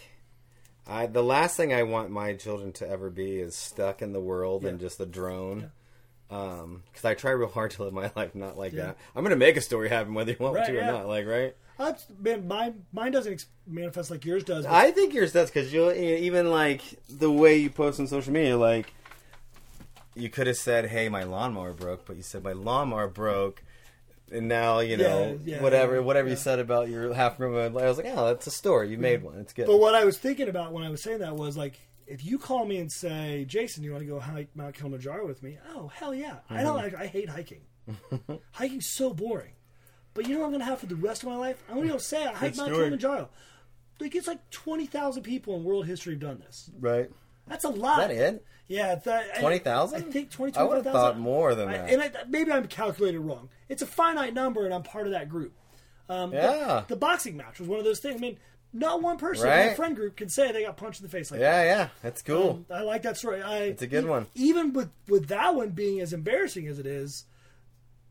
[0.88, 4.22] I the last thing I want my children to ever be is stuck in the
[4.22, 5.64] world and just a drone.
[5.64, 5.72] Um,
[6.30, 8.88] Um, because I try real hard to live my life not like Yeah.
[8.88, 8.98] that.
[9.16, 11.08] I'm gonna make a story happen whether you want me Right, to or not.
[11.08, 11.56] Like, right?
[11.78, 14.66] That's, man, mine, mine doesn't ex- manifest like yours does.
[14.66, 18.58] I think yours does because you even like the way you post on social media,
[18.58, 18.92] like
[20.16, 23.62] you could have said, "Hey, my lawnmower broke," but you said my lawnmower broke,
[24.32, 27.56] and now you know Yeah, yeah, whatever yeah, whatever you said about your half room.
[27.56, 28.90] I was like, "Oh, that's a story.
[28.90, 29.38] You made one.
[29.40, 31.80] It's good." But what I was thinking about when I was saying that was like,
[32.08, 35.44] if you call me and say, Jason, you want to go hike Mount Kilimanjaro with
[35.44, 35.58] me?
[35.76, 36.38] Oh, hell yeah.
[36.50, 36.80] I don't.
[36.80, 37.62] I, I hate hiking.
[38.52, 39.54] Hiking's so boring.
[40.14, 41.62] But you know what I'm going to have for the rest of my life?
[41.70, 42.74] I'm going to go say I hike Good Mount.
[42.74, 43.30] Kilimanjaro.
[44.00, 46.70] Like it's like twenty thousand people in world history have done this.
[46.80, 47.10] right?
[47.48, 48.12] That's a lot.
[48.12, 48.46] Is that it?
[48.68, 49.98] Yeah, it's that, I- 20,000?
[49.98, 51.90] I think 20, I would have thought more than I- that.
[51.90, 53.48] and I, maybe I'm calculated wrong.
[53.70, 55.54] It's a finite number, and I'm part of that group.
[56.10, 56.84] Um, the- Yeah.
[56.88, 58.16] The, boxing match was one of those things.
[58.18, 58.38] I mean,
[58.78, 59.68] not one person in Right.
[59.68, 62.22] my friend group can say they got punched in the face like Yeah, yeah, that's
[62.22, 62.66] cool.
[62.70, 63.42] Um, I like that story.
[63.42, 64.28] I, It's a good one.
[64.36, 67.26] Even with with that one being as embarrassing as it is,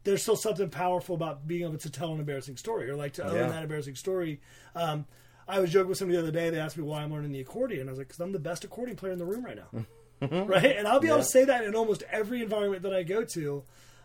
[0.05, 3.24] there's still something powerful about being able to tell an embarrassing story or like to
[3.26, 3.48] own Yeah.
[3.48, 4.40] that embarrassing story.
[4.74, 5.07] Um,
[5.48, 6.50] I was joking with somebody the other day.
[6.50, 7.88] They asked me why I'm learning the accordion.
[7.88, 9.87] I was like, because I'm the best accordion player in the room right now.
[10.44, 10.76] right?
[10.76, 11.22] And I'll be able Yeah.
[11.24, 13.62] to say that in almost every environment that I go to.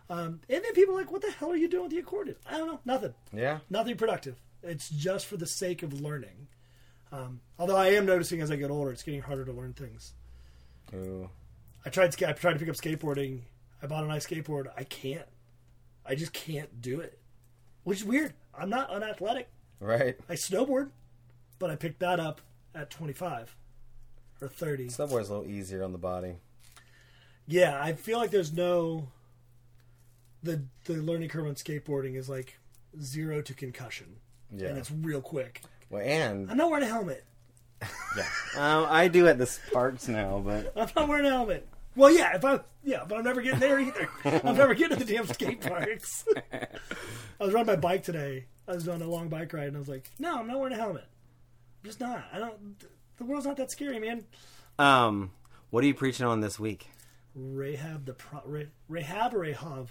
[0.10, 2.36] Um, and then people are like, what the hell are you doing with the accordion?
[2.50, 2.80] I don't know.
[2.86, 3.14] Nothing.
[3.34, 4.36] yeah, Nothing productive.
[4.64, 6.48] It's just for the sake of learning.
[7.12, 10.14] Um, although I am noticing as I get older, it's getting harder to learn things.
[10.94, 11.30] Ooh.
[11.86, 12.22] I tried.
[12.24, 13.42] I tried to pick up skateboarding.
[13.82, 14.68] I bought a nice skateboard.
[14.78, 15.26] I can't.
[16.06, 17.20] I just can't do it,
[17.84, 18.34] which is weird.
[18.58, 19.46] I'm not unathletic.
[19.80, 20.18] right.
[20.30, 20.90] I snowboard,
[21.60, 22.42] but I picked that up
[22.76, 23.56] at 25
[24.42, 24.88] or 30.
[24.88, 26.36] Snowboard's a little easier on the body.
[27.48, 29.08] Yeah, I feel like there's no
[30.44, 32.58] the the learning curve on skateboarding is like
[33.02, 34.18] zero to concussion,
[34.56, 34.70] Yeah.
[34.70, 35.62] and it's real quick.
[35.90, 37.24] Well, and I'm not wearing a helmet.
[38.16, 38.24] yeah,
[38.56, 41.68] um, I do at the parks now, but I'm not wearing a helmet.
[41.96, 44.10] Well, yeah, if I yeah, but I'm never getting there either.
[44.46, 46.26] I'm never getting to the damn skate parks.
[46.54, 48.46] I was riding my bike today.
[48.68, 50.74] I was on a long bike ride, and I was like, "No, I'm not wearing
[50.74, 51.06] a helmet.
[51.84, 52.24] I'm just not.
[52.32, 52.80] I don't.
[53.18, 54.24] The world's not that scary, man."
[54.80, 55.32] um,
[55.70, 56.88] what are you preaching on this week?
[57.36, 59.90] Rahab the pro, Ra- Rahab or Rahab?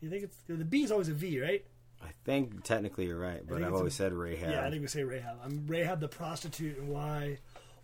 [0.00, 1.64] You think it's the B is always a V, right?
[2.02, 4.50] I think technically you're right, but I've always a- said Rahab.
[4.50, 5.38] Yeah, I think we say Rahab.
[5.44, 7.38] I'm Rahab the prostitute, and why,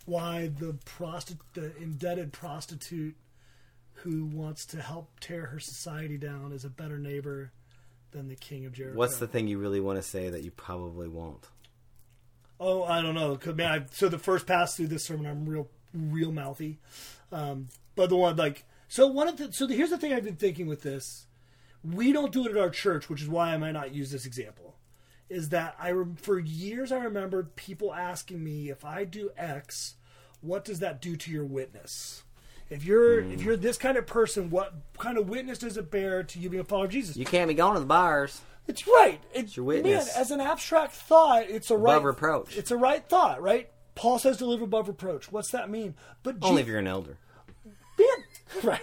[0.07, 3.15] why the prostitute, the indebted prostitute,
[3.95, 7.53] who wants to help tear her society down, is a better neighbor
[8.11, 8.97] than the king of Jericho.
[8.97, 11.47] What's the thing you really want to say that you probably won't?
[12.61, 13.37] Oh, I don't know.
[13.37, 16.79] 'Cause, man, I, so the first pass through this sermon, I'm real, real mouthy.
[17.31, 20.25] Um, but the one like, so one of the, so the, here's the thing I've
[20.25, 21.27] been thinking with this.
[21.85, 24.27] We don't do it at our church, which is why I might not use this
[24.27, 24.77] example.
[25.29, 29.95] Is that I for years I remembered people asking me if I do X,
[30.41, 32.23] what does that do to your witness?
[32.71, 33.47] If you're if hmm.
[33.47, 36.61] you're this kind of person, what kind of witness does it bear to you being
[36.61, 37.17] a follower of Jesus?
[37.17, 38.41] You can't be going to the bars.
[38.67, 39.19] It's right.
[39.33, 40.07] It's your witness.
[40.07, 42.57] Man, as an abstract thought, it's a right Above reproach.
[42.57, 43.71] It's a right thought, right?
[43.95, 45.33] Paul says to live above reproach.
[45.33, 45.95] What's that mean?
[46.23, 47.17] But Only Je- if you're an elder.
[48.63, 48.81] Right.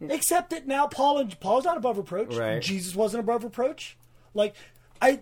[0.00, 2.34] Except that now Paul and Paul's not above reproach.
[2.34, 2.62] Right.
[2.62, 3.96] Jesus wasn't above reproach.
[4.34, 4.54] Like
[5.02, 5.20] I,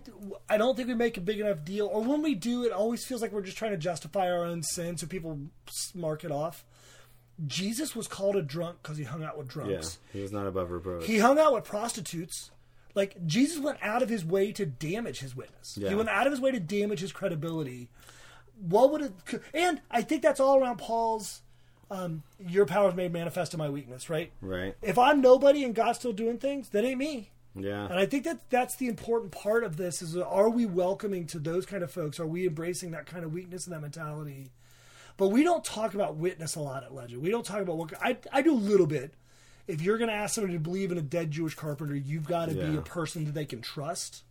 [0.49, 3.05] I don't think we make a big enough deal, or when we do, it always
[3.05, 5.39] feels like we're just trying to justify our own sin, so people
[5.95, 6.65] mark it off.
[7.47, 9.99] Jesus was called a drunk because he hung out with Yeah, drunks.
[10.11, 11.05] he was not above reproach.
[11.05, 12.51] He hung out with prostitutes.
[12.95, 15.77] Like Jesus went out of his way to damage his witness.
[15.77, 15.89] Yeah.
[15.89, 17.89] He went out of his way to damage his credibility.
[18.59, 19.13] what would it?
[19.53, 21.41] And I think that's all around Paul's.
[21.91, 24.31] Um, your power is made manifest in my weakness, right?
[24.41, 24.75] Right.
[24.81, 27.31] If I'm nobody and God's still doing things, that ain't me.
[27.55, 27.85] Yeah.
[27.85, 31.39] And I think that that's the important part of this is are we welcoming to
[31.39, 32.19] those kind of folks?
[32.19, 34.51] Are we embracing that kind of weakness and that mentality?
[35.17, 37.21] But we don't talk about witness a lot at Legend.
[37.21, 39.13] We don't talk about what I, I do a little bit.
[39.67, 42.49] If you're going to ask somebody to believe in a dead Jewish carpenter, you've got
[42.49, 44.23] to be a person that they can trust.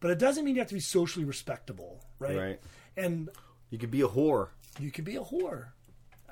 [0.00, 2.36] But it doesn't mean you have to be socially respectable, right?
[2.38, 2.60] Right.
[2.96, 3.30] And
[3.70, 4.48] You could be a whore.
[4.78, 5.68] you could be a whore.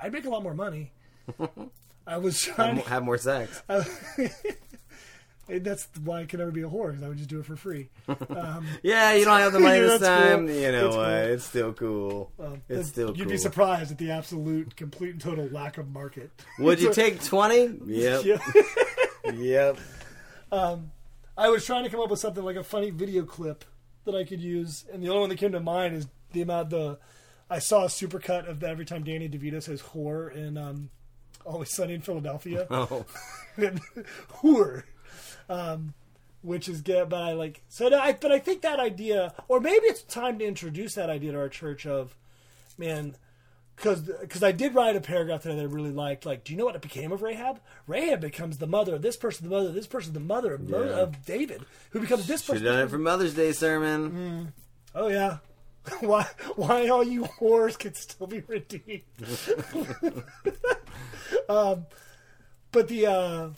[0.02, 0.92] I'd make a lot more money.
[2.06, 2.76] I was Have, trying.
[2.76, 3.62] mo- have more sex.
[5.48, 7.44] And that's why I can never be a whore because I would just do it
[7.46, 7.88] for free.
[8.08, 10.46] Um, Yeah, you don't have the money this time.
[10.46, 10.54] cool.
[10.56, 10.94] You know what?
[10.94, 11.06] cool.
[11.06, 12.32] It's still cool.
[12.38, 13.32] um, it's still you'd cool.
[13.32, 16.30] be surprised at the absolute, complete, and total lack of market.
[16.60, 17.68] Would you take twenty?
[17.84, 18.24] Yep.
[18.24, 18.38] Yeah.
[19.34, 19.78] Yep.
[20.52, 23.64] I was trying to come up with something like a funny video clip
[24.04, 26.70] that I could use, and the only one that came to mind is the amount
[26.70, 26.98] the
[27.50, 30.90] I saw a supercut of every time Danny DeVito says "whore" in um,
[31.44, 32.66] Always Sunny in Philadelphia.
[32.70, 33.04] Oh,
[34.42, 34.84] whore,
[35.48, 35.94] um,
[36.42, 37.08] which is good.
[37.08, 37.92] But I like so.
[37.94, 41.38] I but I think that idea, or maybe it's time to introduce that idea to
[41.38, 42.14] our church of,
[42.78, 43.16] man,
[43.76, 46.24] because I did write a paragraph there that I really liked.
[46.26, 47.60] Like, do you know what it became of Rahab?
[47.86, 50.68] Rahab becomes the mother of this person, the mother of this person, the mother of,
[50.70, 50.76] Yeah.
[50.78, 52.64] of David, who becomes this person.
[52.64, 54.52] have done it for Mother's Day sermon.
[54.94, 55.38] Oh yeah.
[56.00, 56.26] why
[56.56, 59.02] why all you whores can still be redeemed.
[61.48, 61.86] um
[62.72, 63.48] but the uh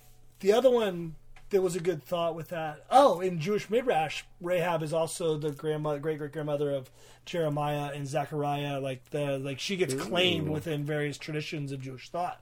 [0.41, 1.15] the other one
[1.51, 2.83] there was a good thought with that.
[2.91, 6.91] Oh, in Jewish Midrash, Rahab is also the grandma great great grandmother of
[7.27, 8.81] Jeremiah and Zechariah.
[8.81, 12.41] Like the like she gets claimed within various traditions of Jewish thought.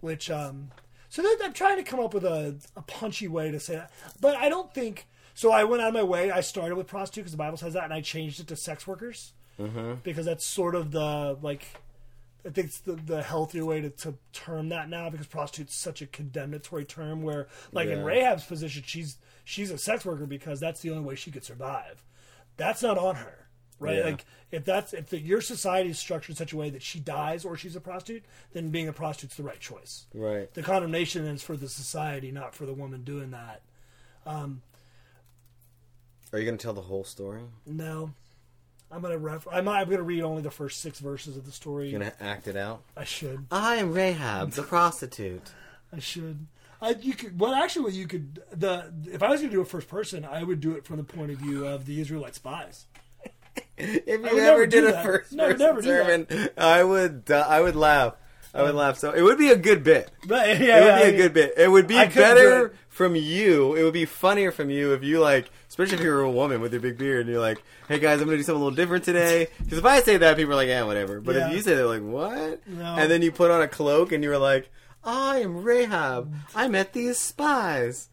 [0.00, 0.70] Which um
[1.08, 3.90] so then I'm trying to come up with a, a punchy way to say that.
[4.20, 5.06] But I don't think
[5.38, 6.32] so I went out of my way.
[6.32, 8.88] I started with prostitute because the Bible says that, and I changed it to sex
[8.88, 9.94] workers mm-hmm.
[10.02, 11.64] because that's sort of the like.
[12.44, 16.02] I think it's the, the healthier way to, to term that now because prostitute's such
[16.02, 17.22] a condemnatory term.
[17.22, 21.14] Where, like in Rahab's position, she's she's a sex worker because that's the only way
[21.14, 22.02] she could survive.
[22.56, 23.46] That's not on her,
[23.78, 23.98] right?
[23.98, 24.04] Yeah.
[24.06, 26.98] Like if that's if the, your society is structured in such a way that she
[26.98, 28.24] dies or she's a prostitute,
[28.54, 30.52] then being a prostitute's the right choice Right.
[30.54, 33.62] the condemnation is for the society, not for the woman doing that.
[34.26, 34.62] Um,
[36.32, 37.40] Are you going to tell the whole story?
[37.66, 38.10] No,
[38.90, 39.46] I'm gonna ref.
[39.50, 41.88] I'm, I'm gonna read only the first six verses of the story.
[41.90, 42.82] You're going to act it out?
[42.96, 43.46] I should.
[43.50, 45.50] I am Rahab, the prostitute.
[45.92, 46.46] I should.
[46.80, 47.40] I, you could.
[47.40, 48.40] Well, actually, what you could.
[48.52, 51.02] The if I was gonna do it first person, I would do it from the
[51.04, 52.86] point of view of the Israelite spies.
[53.80, 55.04] If you would ever never did do a that.
[55.04, 58.14] first No, person never sermon, I would uh, I would laugh.
[58.54, 58.96] I would laugh.
[58.98, 60.10] So it would be a good bit.
[60.26, 61.54] But yeah, It would yeah, be I a mean, good bit.
[61.56, 62.72] It would be I do better it.
[62.88, 63.74] from you.
[63.74, 66.72] It would be funnier from you if you like, especially if you're a woman with
[66.72, 69.04] your big beard and you're like, "Hey guys, I'm gonna do something a little different
[69.04, 71.48] today." Because if I say that, people are like, "Yeah, whatever." But Yeah.
[71.48, 72.84] if you say that, like, "What?" No.
[72.96, 74.70] and then you put on a cloak and you were like,
[75.04, 76.32] "I am Rahab.
[76.54, 78.08] I met these spies."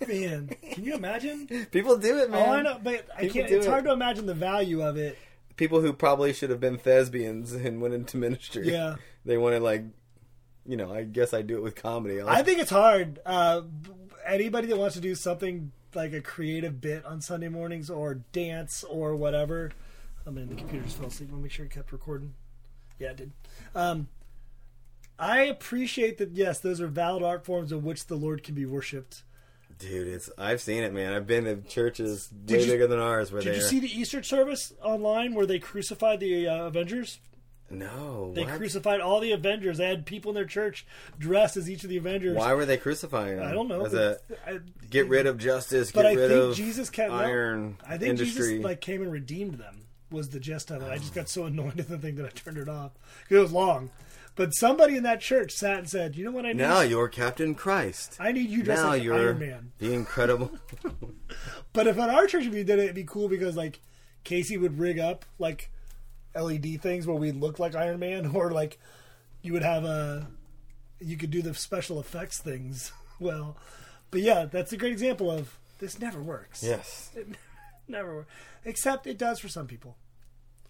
[0.06, 1.48] Man, can you imagine?
[1.72, 2.48] People do it, man.
[2.48, 3.48] Oh, I know, but I People can't.
[3.48, 3.70] do It's it.
[3.70, 5.18] hard to imagine the value of it.
[5.56, 8.70] People who probably should have been thespians and went into ministry.
[8.70, 8.96] Yeah.
[9.24, 9.84] they wanted like,
[10.66, 12.20] you know, I guess I do it with comedy.
[12.20, 13.20] I'll- I think it's hard.
[13.24, 13.62] Uh,
[14.26, 18.84] anybody that wants to do something like a creative bit on Sunday mornings or dance
[18.84, 19.72] or whatever.
[20.26, 21.30] I mean, the computer just fell asleep.
[21.32, 22.34] I'll make sure it kept recording.
[22.98, 23.32] Yeah, it did.
[23.74, 24.08] Um,
[25.18, 26.32] I appreciate that.
[26.32, 29.22] Yes, those are valid art forms in which the Lord can be worshipped.
[29.78, 31.12] Dude, it's I've seen it, man.
[31.12, 33.30] I've been to churches Did way you- bigger than ours.
[33.32, 37.20] Where Did you see the Easter service online where they crucified the uh, Avengers?
[37.70, 38.32] No.
[38.34, 38.56] They what?
[38.56, 39.78] crucified all the Avengers.
[39.78, 40.86] They had people in their church
[41.18, 42.36] dressed as each of the Avengers.
[42.36, 43.46] Why were they crucifying them?
[43.46, 43.80] I don't know.
[43.80, 44.22] Was it
[44.90, 45.92] get rid of justice?
[45.92, 48.48] But get I rid think of Jesus kept iron I think industry.
[48.52, 49.84] Jesus like came and redeemed them.
[50.10, 50.90] Was the gist of it?
[50.90, 52.92] I just got so annoyed at the thing that I turned it off.
[53.24, 53.90] because It was long,
[54.36, 56.62] but somebody in that church sat and said, "You know what I need?
[56.62, 58.16] now you're Captain Christ.
[58.18, 60.50] I need you dressed now like you're Iron Man." the incredible.
[61.74, 63.80] But if at our church if we did it, it'd be cool because like
[64.24, 65.70] Casey would rig up like
[66.34, 68.78] LED things where we look like Iron Man, or like
[69.42, 70.28] you would have a
[71.00, 73.56] you could do the special effects things well.
[74.10, 76.62] But yeah, that's a great example of this never works.
[76.62, 77.10] yes.
[77.90, 78.30] Never works.
[78.66, 79.96] Except it does for some people.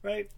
[0.05, 0.31] Right?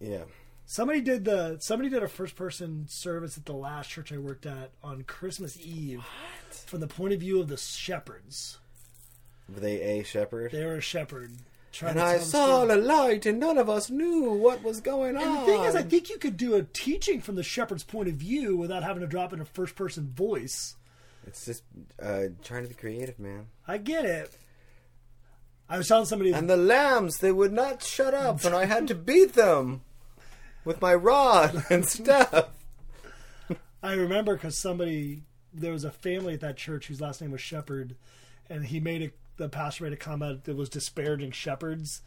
[0.00, 0.22] Yeah.
[0.64, 4.46] Somebody did the somebody did a first person service at the last church I worked
[4.46, 6.02] at on Christmas Eve
[6.50, 8.58] from the point of view of the shepherds.
[9.52, 10.50] Were they a shepherd?
[10.52, 11.32] They were a shepherd.
[11.82, 15.22] And I saw the light, and none of us knew what was going on.
[15.22, 18.08] And the thing is, I think you could do a teaching from the shepherd's point
[18.08, 20.76] of view without having to drop in a first person voice.
[21.26, 21.62] it's just
[22.02, 23.46] uh, trying to be creative, man.
[23.66, 24.32] I get it.
[25.68, 28.86] I was telling somebody And the lambs, they would not shut up, and I had
[28.88, 29.82] to beat them
[30.64, 32.48] with my rod and stuff.
[33.82, 35.22] I remember because somebody
[35.52, 37.96] there was a family at that church whose last name was Shepherd,
[38.48, 42.02] and he made a the pastor made a comment that was disparaging shepherds,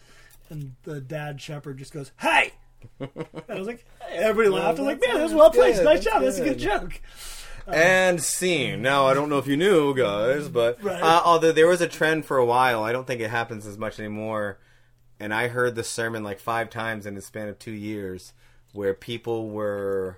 [0.49, 2.53] and the dad shepherd just goes, "Hey!"
[2.99, 3.09] and
[3.49, 4.79] I was like, everybody laughed.
[4.79, 5.83] I was like, "Man, that was well placed.
[5.83, 6.21] Nice job.
[6.21, 7.01] That's a good good." joke."
[7.67, 8.81] and scene.
[8.81, 10.99] Now I don't know if you knew, guys, but Right.
[11.03, 13.77] uh, although there was a trend for a while, I don't think it happens as
[13.77, 14.57] much anymore.
[15.19, 18.33] And I heard the sermon like five times in the span of two years,
[18.73, 20.17] where people were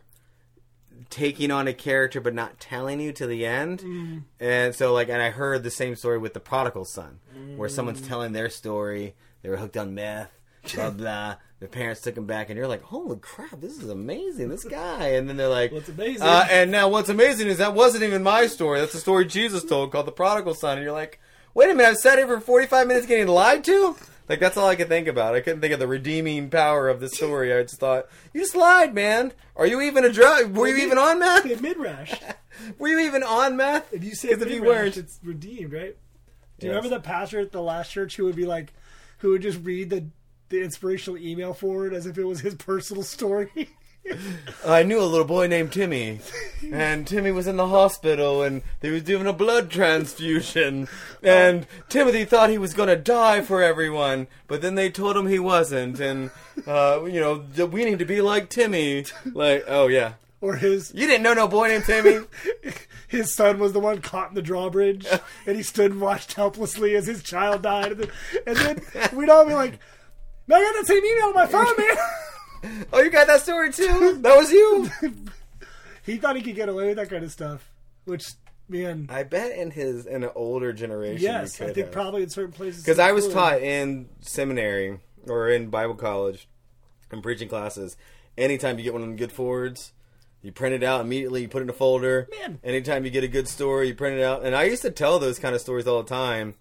[1.10, 4.24] taking on a character but not telling you to the end.
[4.40, 7.20] And so, like, and I heard the same story with the prodigal son,
[7.56, 9.16] where someone's telling their story.
[9.42, 10.32] They were hooked on meth,
[10.74, 11.36] blah blah.
[11.60, 14.50] Their parents took him back, and you're like, "Holy crap, this is amazing!
[14.50, 16.24] This guy!" And then they're like, What's amazing?
[16.28, 18.80] Uh, and now what's amazing is that wasn't even my story.
[18.80, 20.78] That's the story Jesus told called the prodigal son.
[20.78, 21.20] And you're like,
[21.54, 23.96] wait a minute, I've sat here for 45 minutes getting lied to?
[24.30, 25.36] Like, that's all I could think about.
[25.36, 27.54] I couldn't think of the redeeming power of the story.
[27.54, 29.34] I just thought, you just lied, man.
[29.56, 30.56] Are you even a drug?
[30.56, 31.46] Were you even on meth?
[31.62, 32.14] Midrash,
[32.78, 33.92] Were you even on meth?
[33.94, 35.98] if you say if you weren't, it's redeemed, right?
[36.60, 36.78] Do you Yes.
[36.84, 38.74] remember the pastor at the last church who would be like,
[39.18, 40.06] who would just read the
[40.50, 43.50] the inspirational email forward as if it was his personal story?
[44.66, 46.20] I knew a little boy named Timmy,
[46.72, 50.88] and Timmy was in the hospital, and they was doing a blood transfusion,
[51.22, 55.40] and Timothy thought he was gonna die for everyone, but then they told him he
[55.40, 56.32] wasn't, and
[56.68, 59.06] uh, you know we need to be like Timmy.
[59.34, 62.26] Like, oh yeah, or his you didn't know no boy named Timmy.
[63.08, 65.08] his son was the one caught in the drawbridge,
[65.46, 67.92] and he stood and watched helplessly as his child died.
[67.92, 68.10] And then,
[68.46, 68.82] and then
[69.14, 69.80] we'd all be like,
[70.48, 71.98] "Man, I got that same email on my phone, man."
[72.94, 74.20] Oh, you got that story too?
[74.22, 74.90] That was you.
[76.06, 77.70] he thought he could get away with that kind of stuff,
[78.06, 78.34] which,
[78.68, 81.92] man, I bet in his in an older generation, yes, I think have.
[81.92, 82.84] probably in certain places.
[82.84, 86.48] Because I was taught in seminary or in Bible college
[87.12, 87.98] in preaching classes.
[88.38, 89.94] Anytime you get one of them good forwards,
[90.42, 91.42] you print it out immediately.
[91.42, 92.28] You put it in a folder.
[92.40, 92.60] Man.
[92.64, 94.44] Anytime you get a good story, you print it out.
[94.44, 96.56] And I used to tell those kind of stories all the time.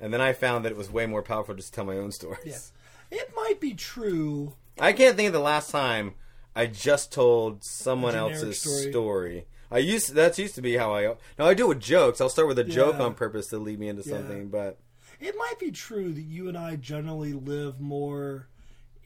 [0.00, 2.12] And then I found that it was way more powerful just to tell my own
[2.12, 2.72] stories.
[3.10, 3.18] Yeah.
[3.18, 4.54] It might be true.
[4.78, 6.14] I can't think of the last time
[6.56, 8.90] I just told someone generic else's story.
[8.90, 9.44] story.
[9.70, 11.02] I used that's used to be how I
[11.38, 12.20] now I do it with jokes.
[12.20, 14.16] I'll start with a joke on purpose to lead me into Yeah.
[14.16, 14.78] something, but
[15.20, 18.48] It might be true that you and I generally live more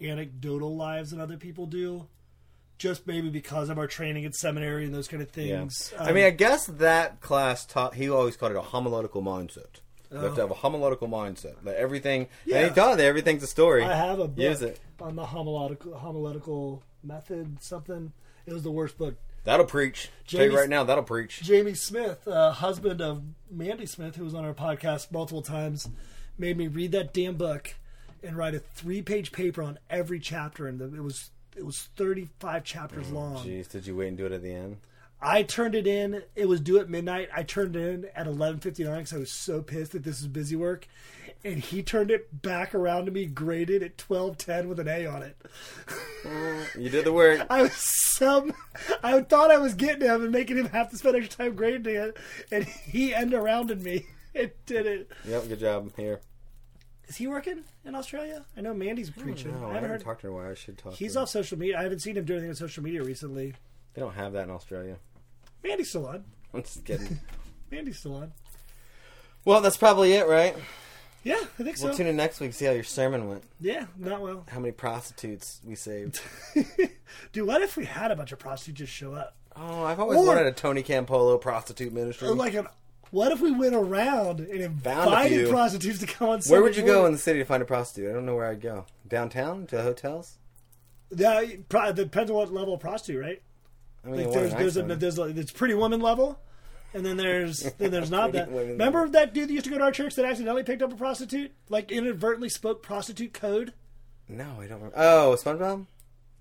[0.01, 2.07] anecdotal lives than other people do.
[2.79, 5.59] Just maybe because of our training at seminary and those kind of Yeah.
[5.59, 5.93] things.
[5.99, 7.95] I mean, um, I guess that class taught.
[7.95, 9.81] He always called it a homiletical mindset.
[10.11, 11.55] You have to have a homiletical mindset.
[11.65, 12.27] That everything.
[12.31, 12.37] Oh.
[12.47, 12.69] Yeah.
[12.69, 13.85] that everything's a story.
[13.85, 14.81] I have a book Use it.
[15.01, 17.63] on the homiletical, homiletical method.
[17.63, 18.13] Something.
[18.47, 19.17] It was the worst book.
[19.45, 20.11] That'll preach.
[20.27, 21.43] Tell you right now, that'll preach.
[21.43, 25.89] Jamie Smith, uh, husband of Mandy Smith, who was on our podcast multiple times,
[26.39, 27.75] made me read that damn book
[28.23, 33.11] and write a three-page paper on every chapter, and it was it was thirty-five chapters
[33.11, 33.37] long.
[33.45, 34.79] Jeez, did you wait and do it at the end?
[35.21, 36.23] I turned it in.
[36.37, 37.29] It was due at midnight.
[37.35, 40.29] I turned it in at eleven fifty-nine because I was so pissed that this was
[40.29, 40.87] busy work,
[41.45, 45.07] and he turned it back around to me, graded at twelve ten with an A
[45.07, 45.37] on it.
[46.25, 47.45] Mm, you did the work.
[47.51, 47.73] I was
[48.17, 48.53] some.
[49.03, 51.95] I thought I was getting him and making him have to spend extra time grading
[51.95, 52.17] it,
[52.53, 54.07] and he end arounded me.
[54.35, 55.11] It did it.
[55.27, 55.91] Yep, good job.
[55.97, 56.21] Here.
[57.09, 58.45] Is he working in Australia?
[58.57, 59.51] I know Mandy's preaching.
[59.53, 60.01] I I haven't haven't heard.
[60.05, 60.51] talked to her while.
[60.51, 60.93] I should talk.
[60.93, 61.23] He's to her.
[61.25, 61.77] off social media.
[61.79, 63.55] I haven't seen him do anything on social media recently.
[63.95, 64.97] They don't have that in Australia.
[65.65, 66.25] Mandy's still on.
[66.55, 67.21] I'm just kidding.
[67.71, 68.33] Mandy's still on.
[69.45, 70.57] well, that's probably it, right?
[71.25, 71.89] Yeah, I think so.
[71.89, 72.55] We'll tune in next week.
[72.55, 73.43] See how your sermon went.
[73.61, 74.45] yeah, not well.
[74.49, 76.21] How many prostitutes we saved.
[77.33, 79.37] Dude, what if we had a bunch of prostitutes just show up?
[79.57, 82.29] Oh, I've always Or- wanted a Tony Campolo prostitute ministry.
[82.29, 82.69] Or like an.
[83.11, 85.49] What if we went around and Found a invited few.
[85.49, 86.41] prostitutes to come on?
[86.43, 88.11] Where would you go in the city to find a prostitute?
[88.11, 88.85] I don't know where I'd go.
[89.09, 90.37] Downtown to the hotels.
[91.11, 93.43] Yeah, pro- depends on what level of prostitute, right?
[94.09, 96.41] I mean, Like there's there's a there's a there's pretty woman level,
[96.95, 98.49] and then there's then there's not that.
[98.51, 99.13] Remember level.
[99.13, 101.53] that dude that used to go to our church that accidentally picked up a prostitute,
[101.69, 103.73] like inadvertently spoke prostitute code?
[104.29, 104.79] no, I don't.
[104.79, 104.93] Remember.
[104.97, 105.87] Oh, SpongeBob.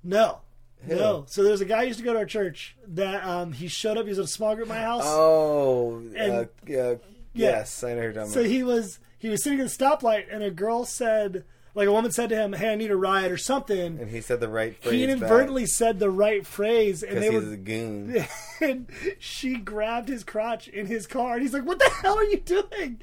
[0.04, 0.40] No,
[0.86, 0.96] Who?
[0.96, 1.26] no.
[1.28, 3.98] So there's a guy who used to go to our church that um he showed
[3.98, 4.04] up.
[4.06, 5.04] He was in a small group at my house.
[5.06, 6.96] Oh, And- uh, uh,
[7.34, 8.46] yes, I know you're So about.
[8.46, 11.44] he was he was sitting at the stoplight, and a girl said,
[11.78, 14.20] like a woman said to him, "Hey, I need a ride or something." and he
[14.20, 14.94] said the right phrase.
[14.94, 18.26] He inadvertently said the right phrase, and because they he's were a goon.
[18.62, 18.88] and
[19.20, 22.40] she grabbed his crotch in his car and he's like what the hell are you
[22.40, 23.00] doing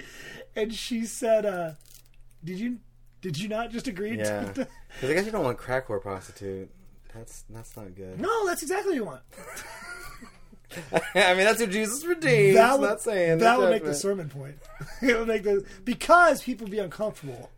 [0.57, 1.71] and she said uh
[2.43, 2.79] did you
[3.21, 6.01] did you not just agree Yeah, to because I guess you don't want crack whore
[6.03, 6.71] prostitute.
[7.15, 8.21] That's that's not good.
[8.21, 9.21] no that's exactly what you want
[11.15, 12.57] I mean, that's what Jesus redeems.
[12.57, 14.57] that would, not saying that no would make the sermon point
[15.01, 17.51] it would make the because people be uncomfortable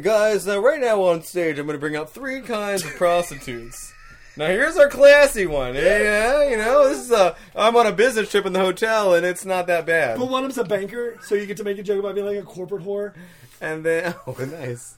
[0.00, 3.92] Guys, now right now on stage, I'm going to bring out three kinds of prostitutes.
[4.36, 5.76] Now here's our classy one.
[5.76, 7.36] Yeah, you know, this is a.
[7.54, 10.18] I'm on a business trip in the hotel, and it's not that bad.
[10.18, 12.26] But one of them's a banker, so you get to make a joke about being
[12.26, 13.14] like a corporate whore.
[13.60, 14.96] And then, oh, nice.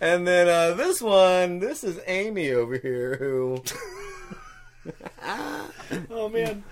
[0.00, 3.62] And then uh, this one, this is Amy over here, who
[6.08, 6.62] Oh man,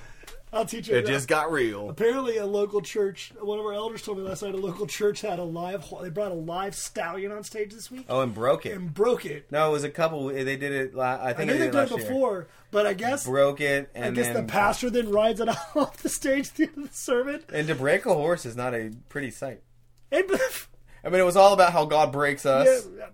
[0.52, 0.96] I'll teach you.
[0.96, 1.90] it just got real.
[1.90, 3.32] Apparently, a local church.
[3.40, 4.54] One of our elders told me last night.
[4.54, 5.84] A local church had a live.
[6.02, 8.72] They brought a live stallion on stage this week Oh, and broke it.
[8.72, 9.50] and broke it.
[9.50, 10.28] No, it was a couple.
[10.28, 10.98] They did it.
[10.98, 12.08] I I think knew they they've did it done it year.
[12.08, 15.98] before, but I guess Broke it, I guess then the pastor then rides it off
[15.98, 17.42] the stage at the end sermon.
[17.52, 19.62] and to break a horse is not a pretty sight.
[20.10, 20.24] And,
[21.04, 22.86] I mean, it was all about how God breaks us.
[22.98, 23.06] yeah,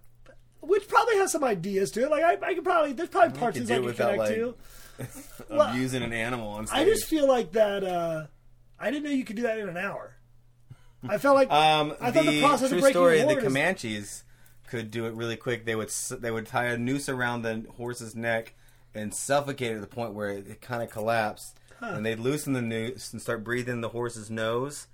[0.60, 2.10] which probably has some ideas to it.
[2.10, 4.54] Like I, I could probably there's probably parts could I can connect like, to.
[5.50, 6.78] of using an animal on stage.
[6.78, 7.84] I just feel like that.
[7.84, 8.26] uh
[8.78, 10.16] I didn't know you could do that in an hour.
[11.08, 13.44] I felt like Um, I thought the the process of true breaking story, the is-
[13.44, 14.22] Comanches
[14.68, 15.64] could do it really quick.
[15.66, 18.54] They would they would tie a noose around the horse's neck
[18.94, 21.58] and suffocate it to the point where it, it kind of collapsed.
[21.80, 24.86] And they'd loosen the noose and start breathing the horse's nose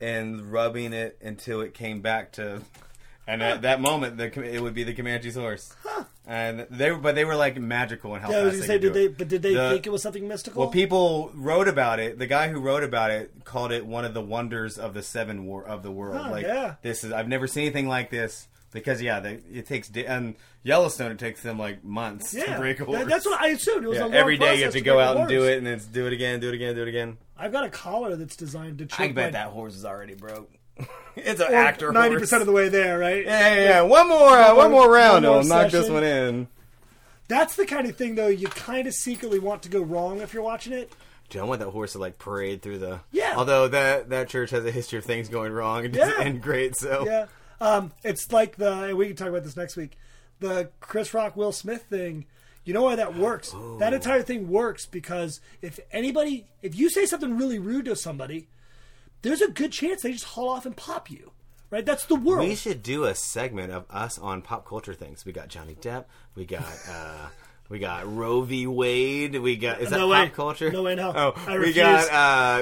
[0.00, 2.62] and rubbing it until it came back to.
[3.26, 5.74] And at that moment, the it would be the Comanche's horse.
[6.32, 8.68] And they were, but they were like magical and how yeah, I was fast gonna
[8.68, 9.04] they say, did do they?
[9.06, 9.18] it.
[9.18, 10.60] But did they The- think it was something mystical?
[10.62, 12.20] Well, people wrote about it.
[12.20, 15.44] The guy who wrote about it called it one of the wonders of the seven
[15.44, 16.22] war of the world.
[16.22, 16.76] Huh, like yeah.
[16.82, 20.36] this is I've never seen anything like this because yeah, they, it takes di- and
[20.62, 23.08] Yellowstone it takes them like months yeah, to break a That- horse.
[23.08, 23.84] that's what I assumed.
[23.84, 25.74] It was yeah, every day you have to go out and do it, and then
[25.74, 27.18] it's do it again, do it again, do it again.
[27.36, 28.86] I've got a collar that's designed to.
[29.02, 30.48] I bet my- that horse is already broke.
[31.16, 31.92] It's an actor.
[31.92, 33.24] Ninety percent of the way there, right?
[33.24, 33.80] Yeah, yeah, yeah.
[33.82, 36.48] One more, uh, one more round, one more and we'll knock this one in.
[37.28, 40.34] That's the kind of thing, though, you kind of secretly want to go wrong if
[40.34, 40.92] you're watching it.
[41.28, 43.00] Do I want that horse to like parade through the?
[43.12, 43.34] Yeah.
[43.36, 46.20] Although that that church has a history of things going wrong and Yeah.
[46.20, 47.26] and great, so Yeah,
[47.60, 48.72] um, it's like the.
[48.72, 49.96] and We can talk about this next week.
[50.40, 52.26] The Chris Rock Will Smith thing.
[52.64, 53.54] You know why that works?
[53.78, 58.48] That entire thing works because if anybody, if you say something really rude to somebody,
[59.22, 61.32] there's a good chance they just haul off and pop you.
[61.70, 61.86] Right?
[61.86, 62.48] That's the world.
[62.48, 65.24] We should do a segment of us on pop culture things.
[65.24, 66.06] We got Johnny Depp.
[66.34, 67.28] We got uh,
[67.68, 68.66] we got Roe v.
[68.66, 69.36] Wade.
[69.36, 70.30] We got is that No pop way.
[70.30, 70.72] culture?
[70.72, 71.12] No way, no.
[71.14, 71.76] Oh, I we refuse.
[71.76, 72.10] got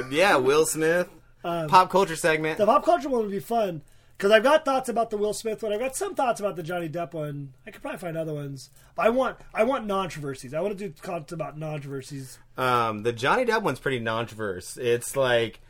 [0.05, 1.09] uh, yeah, Will Smith.
[1.43, 2.59] pop culture segment.
[2.59, 3.81] the pop culture one would be fun
[4.19, 5.73] because I've got thoughts about the Will Smith one.
[5.73, 7.55] I've got some thoughts about the Johnny Depp one.
[7.67, 8.69] I could probably find other ones.
[8.95, 10.53] But I want I want controversies.
[10.53, 12.39] I want to do content about controversies.
[12.59, 14.77] Um, the Johnny Depp one's pretty non-diverse.
[14.77, 15.61] It's like,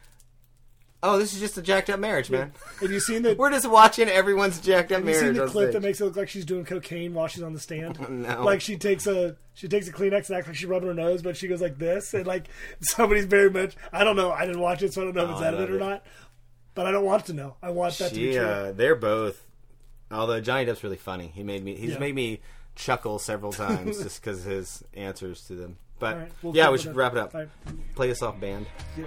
[1.02, 2.52] oh, this is just a jacked up marriage, man.
[2.80, 5.36] Have you seen the We're just watching everyone's jacked up Have you seen marriage.
[5.36, 5.82] the on clip that stage.
[5.82, 7.98] makes it look like she's doing cocaine while she's on the stand?
[8.08, 8.44] No.
[8.44, 11.22] Like she takes a she takes a Kleenex and acts like she's rubbing her nose,
[11.22, 12.46] but she goes like this, and like
[12.80, 13.76] somebody's very much.
[13.92, 14.30] I don't know.
[14.32, 15.80] I didn't watch it, so I don't know if it's Oh, I edited or it.
[15.80, 16.06] not.
[16.74, 17.56] But I don't want to know.
[17.62, 18.44] I want that to be She, true.
[18.46, 19.44] uh, they're both.
[20.10, 21.74] Although Johnny Depp's really funny, he made me.
[21.76, 21.98] He's Yeah.
[21.98, 22.40] made me
[22.76, 25.76] chuckle several times just because his answers to them.
[25.98, 27.34] But right, we'll yeah, we should wrap it up.
[27.94, 28.66] Play us off, band.
[28.96, 29.06] Yeah.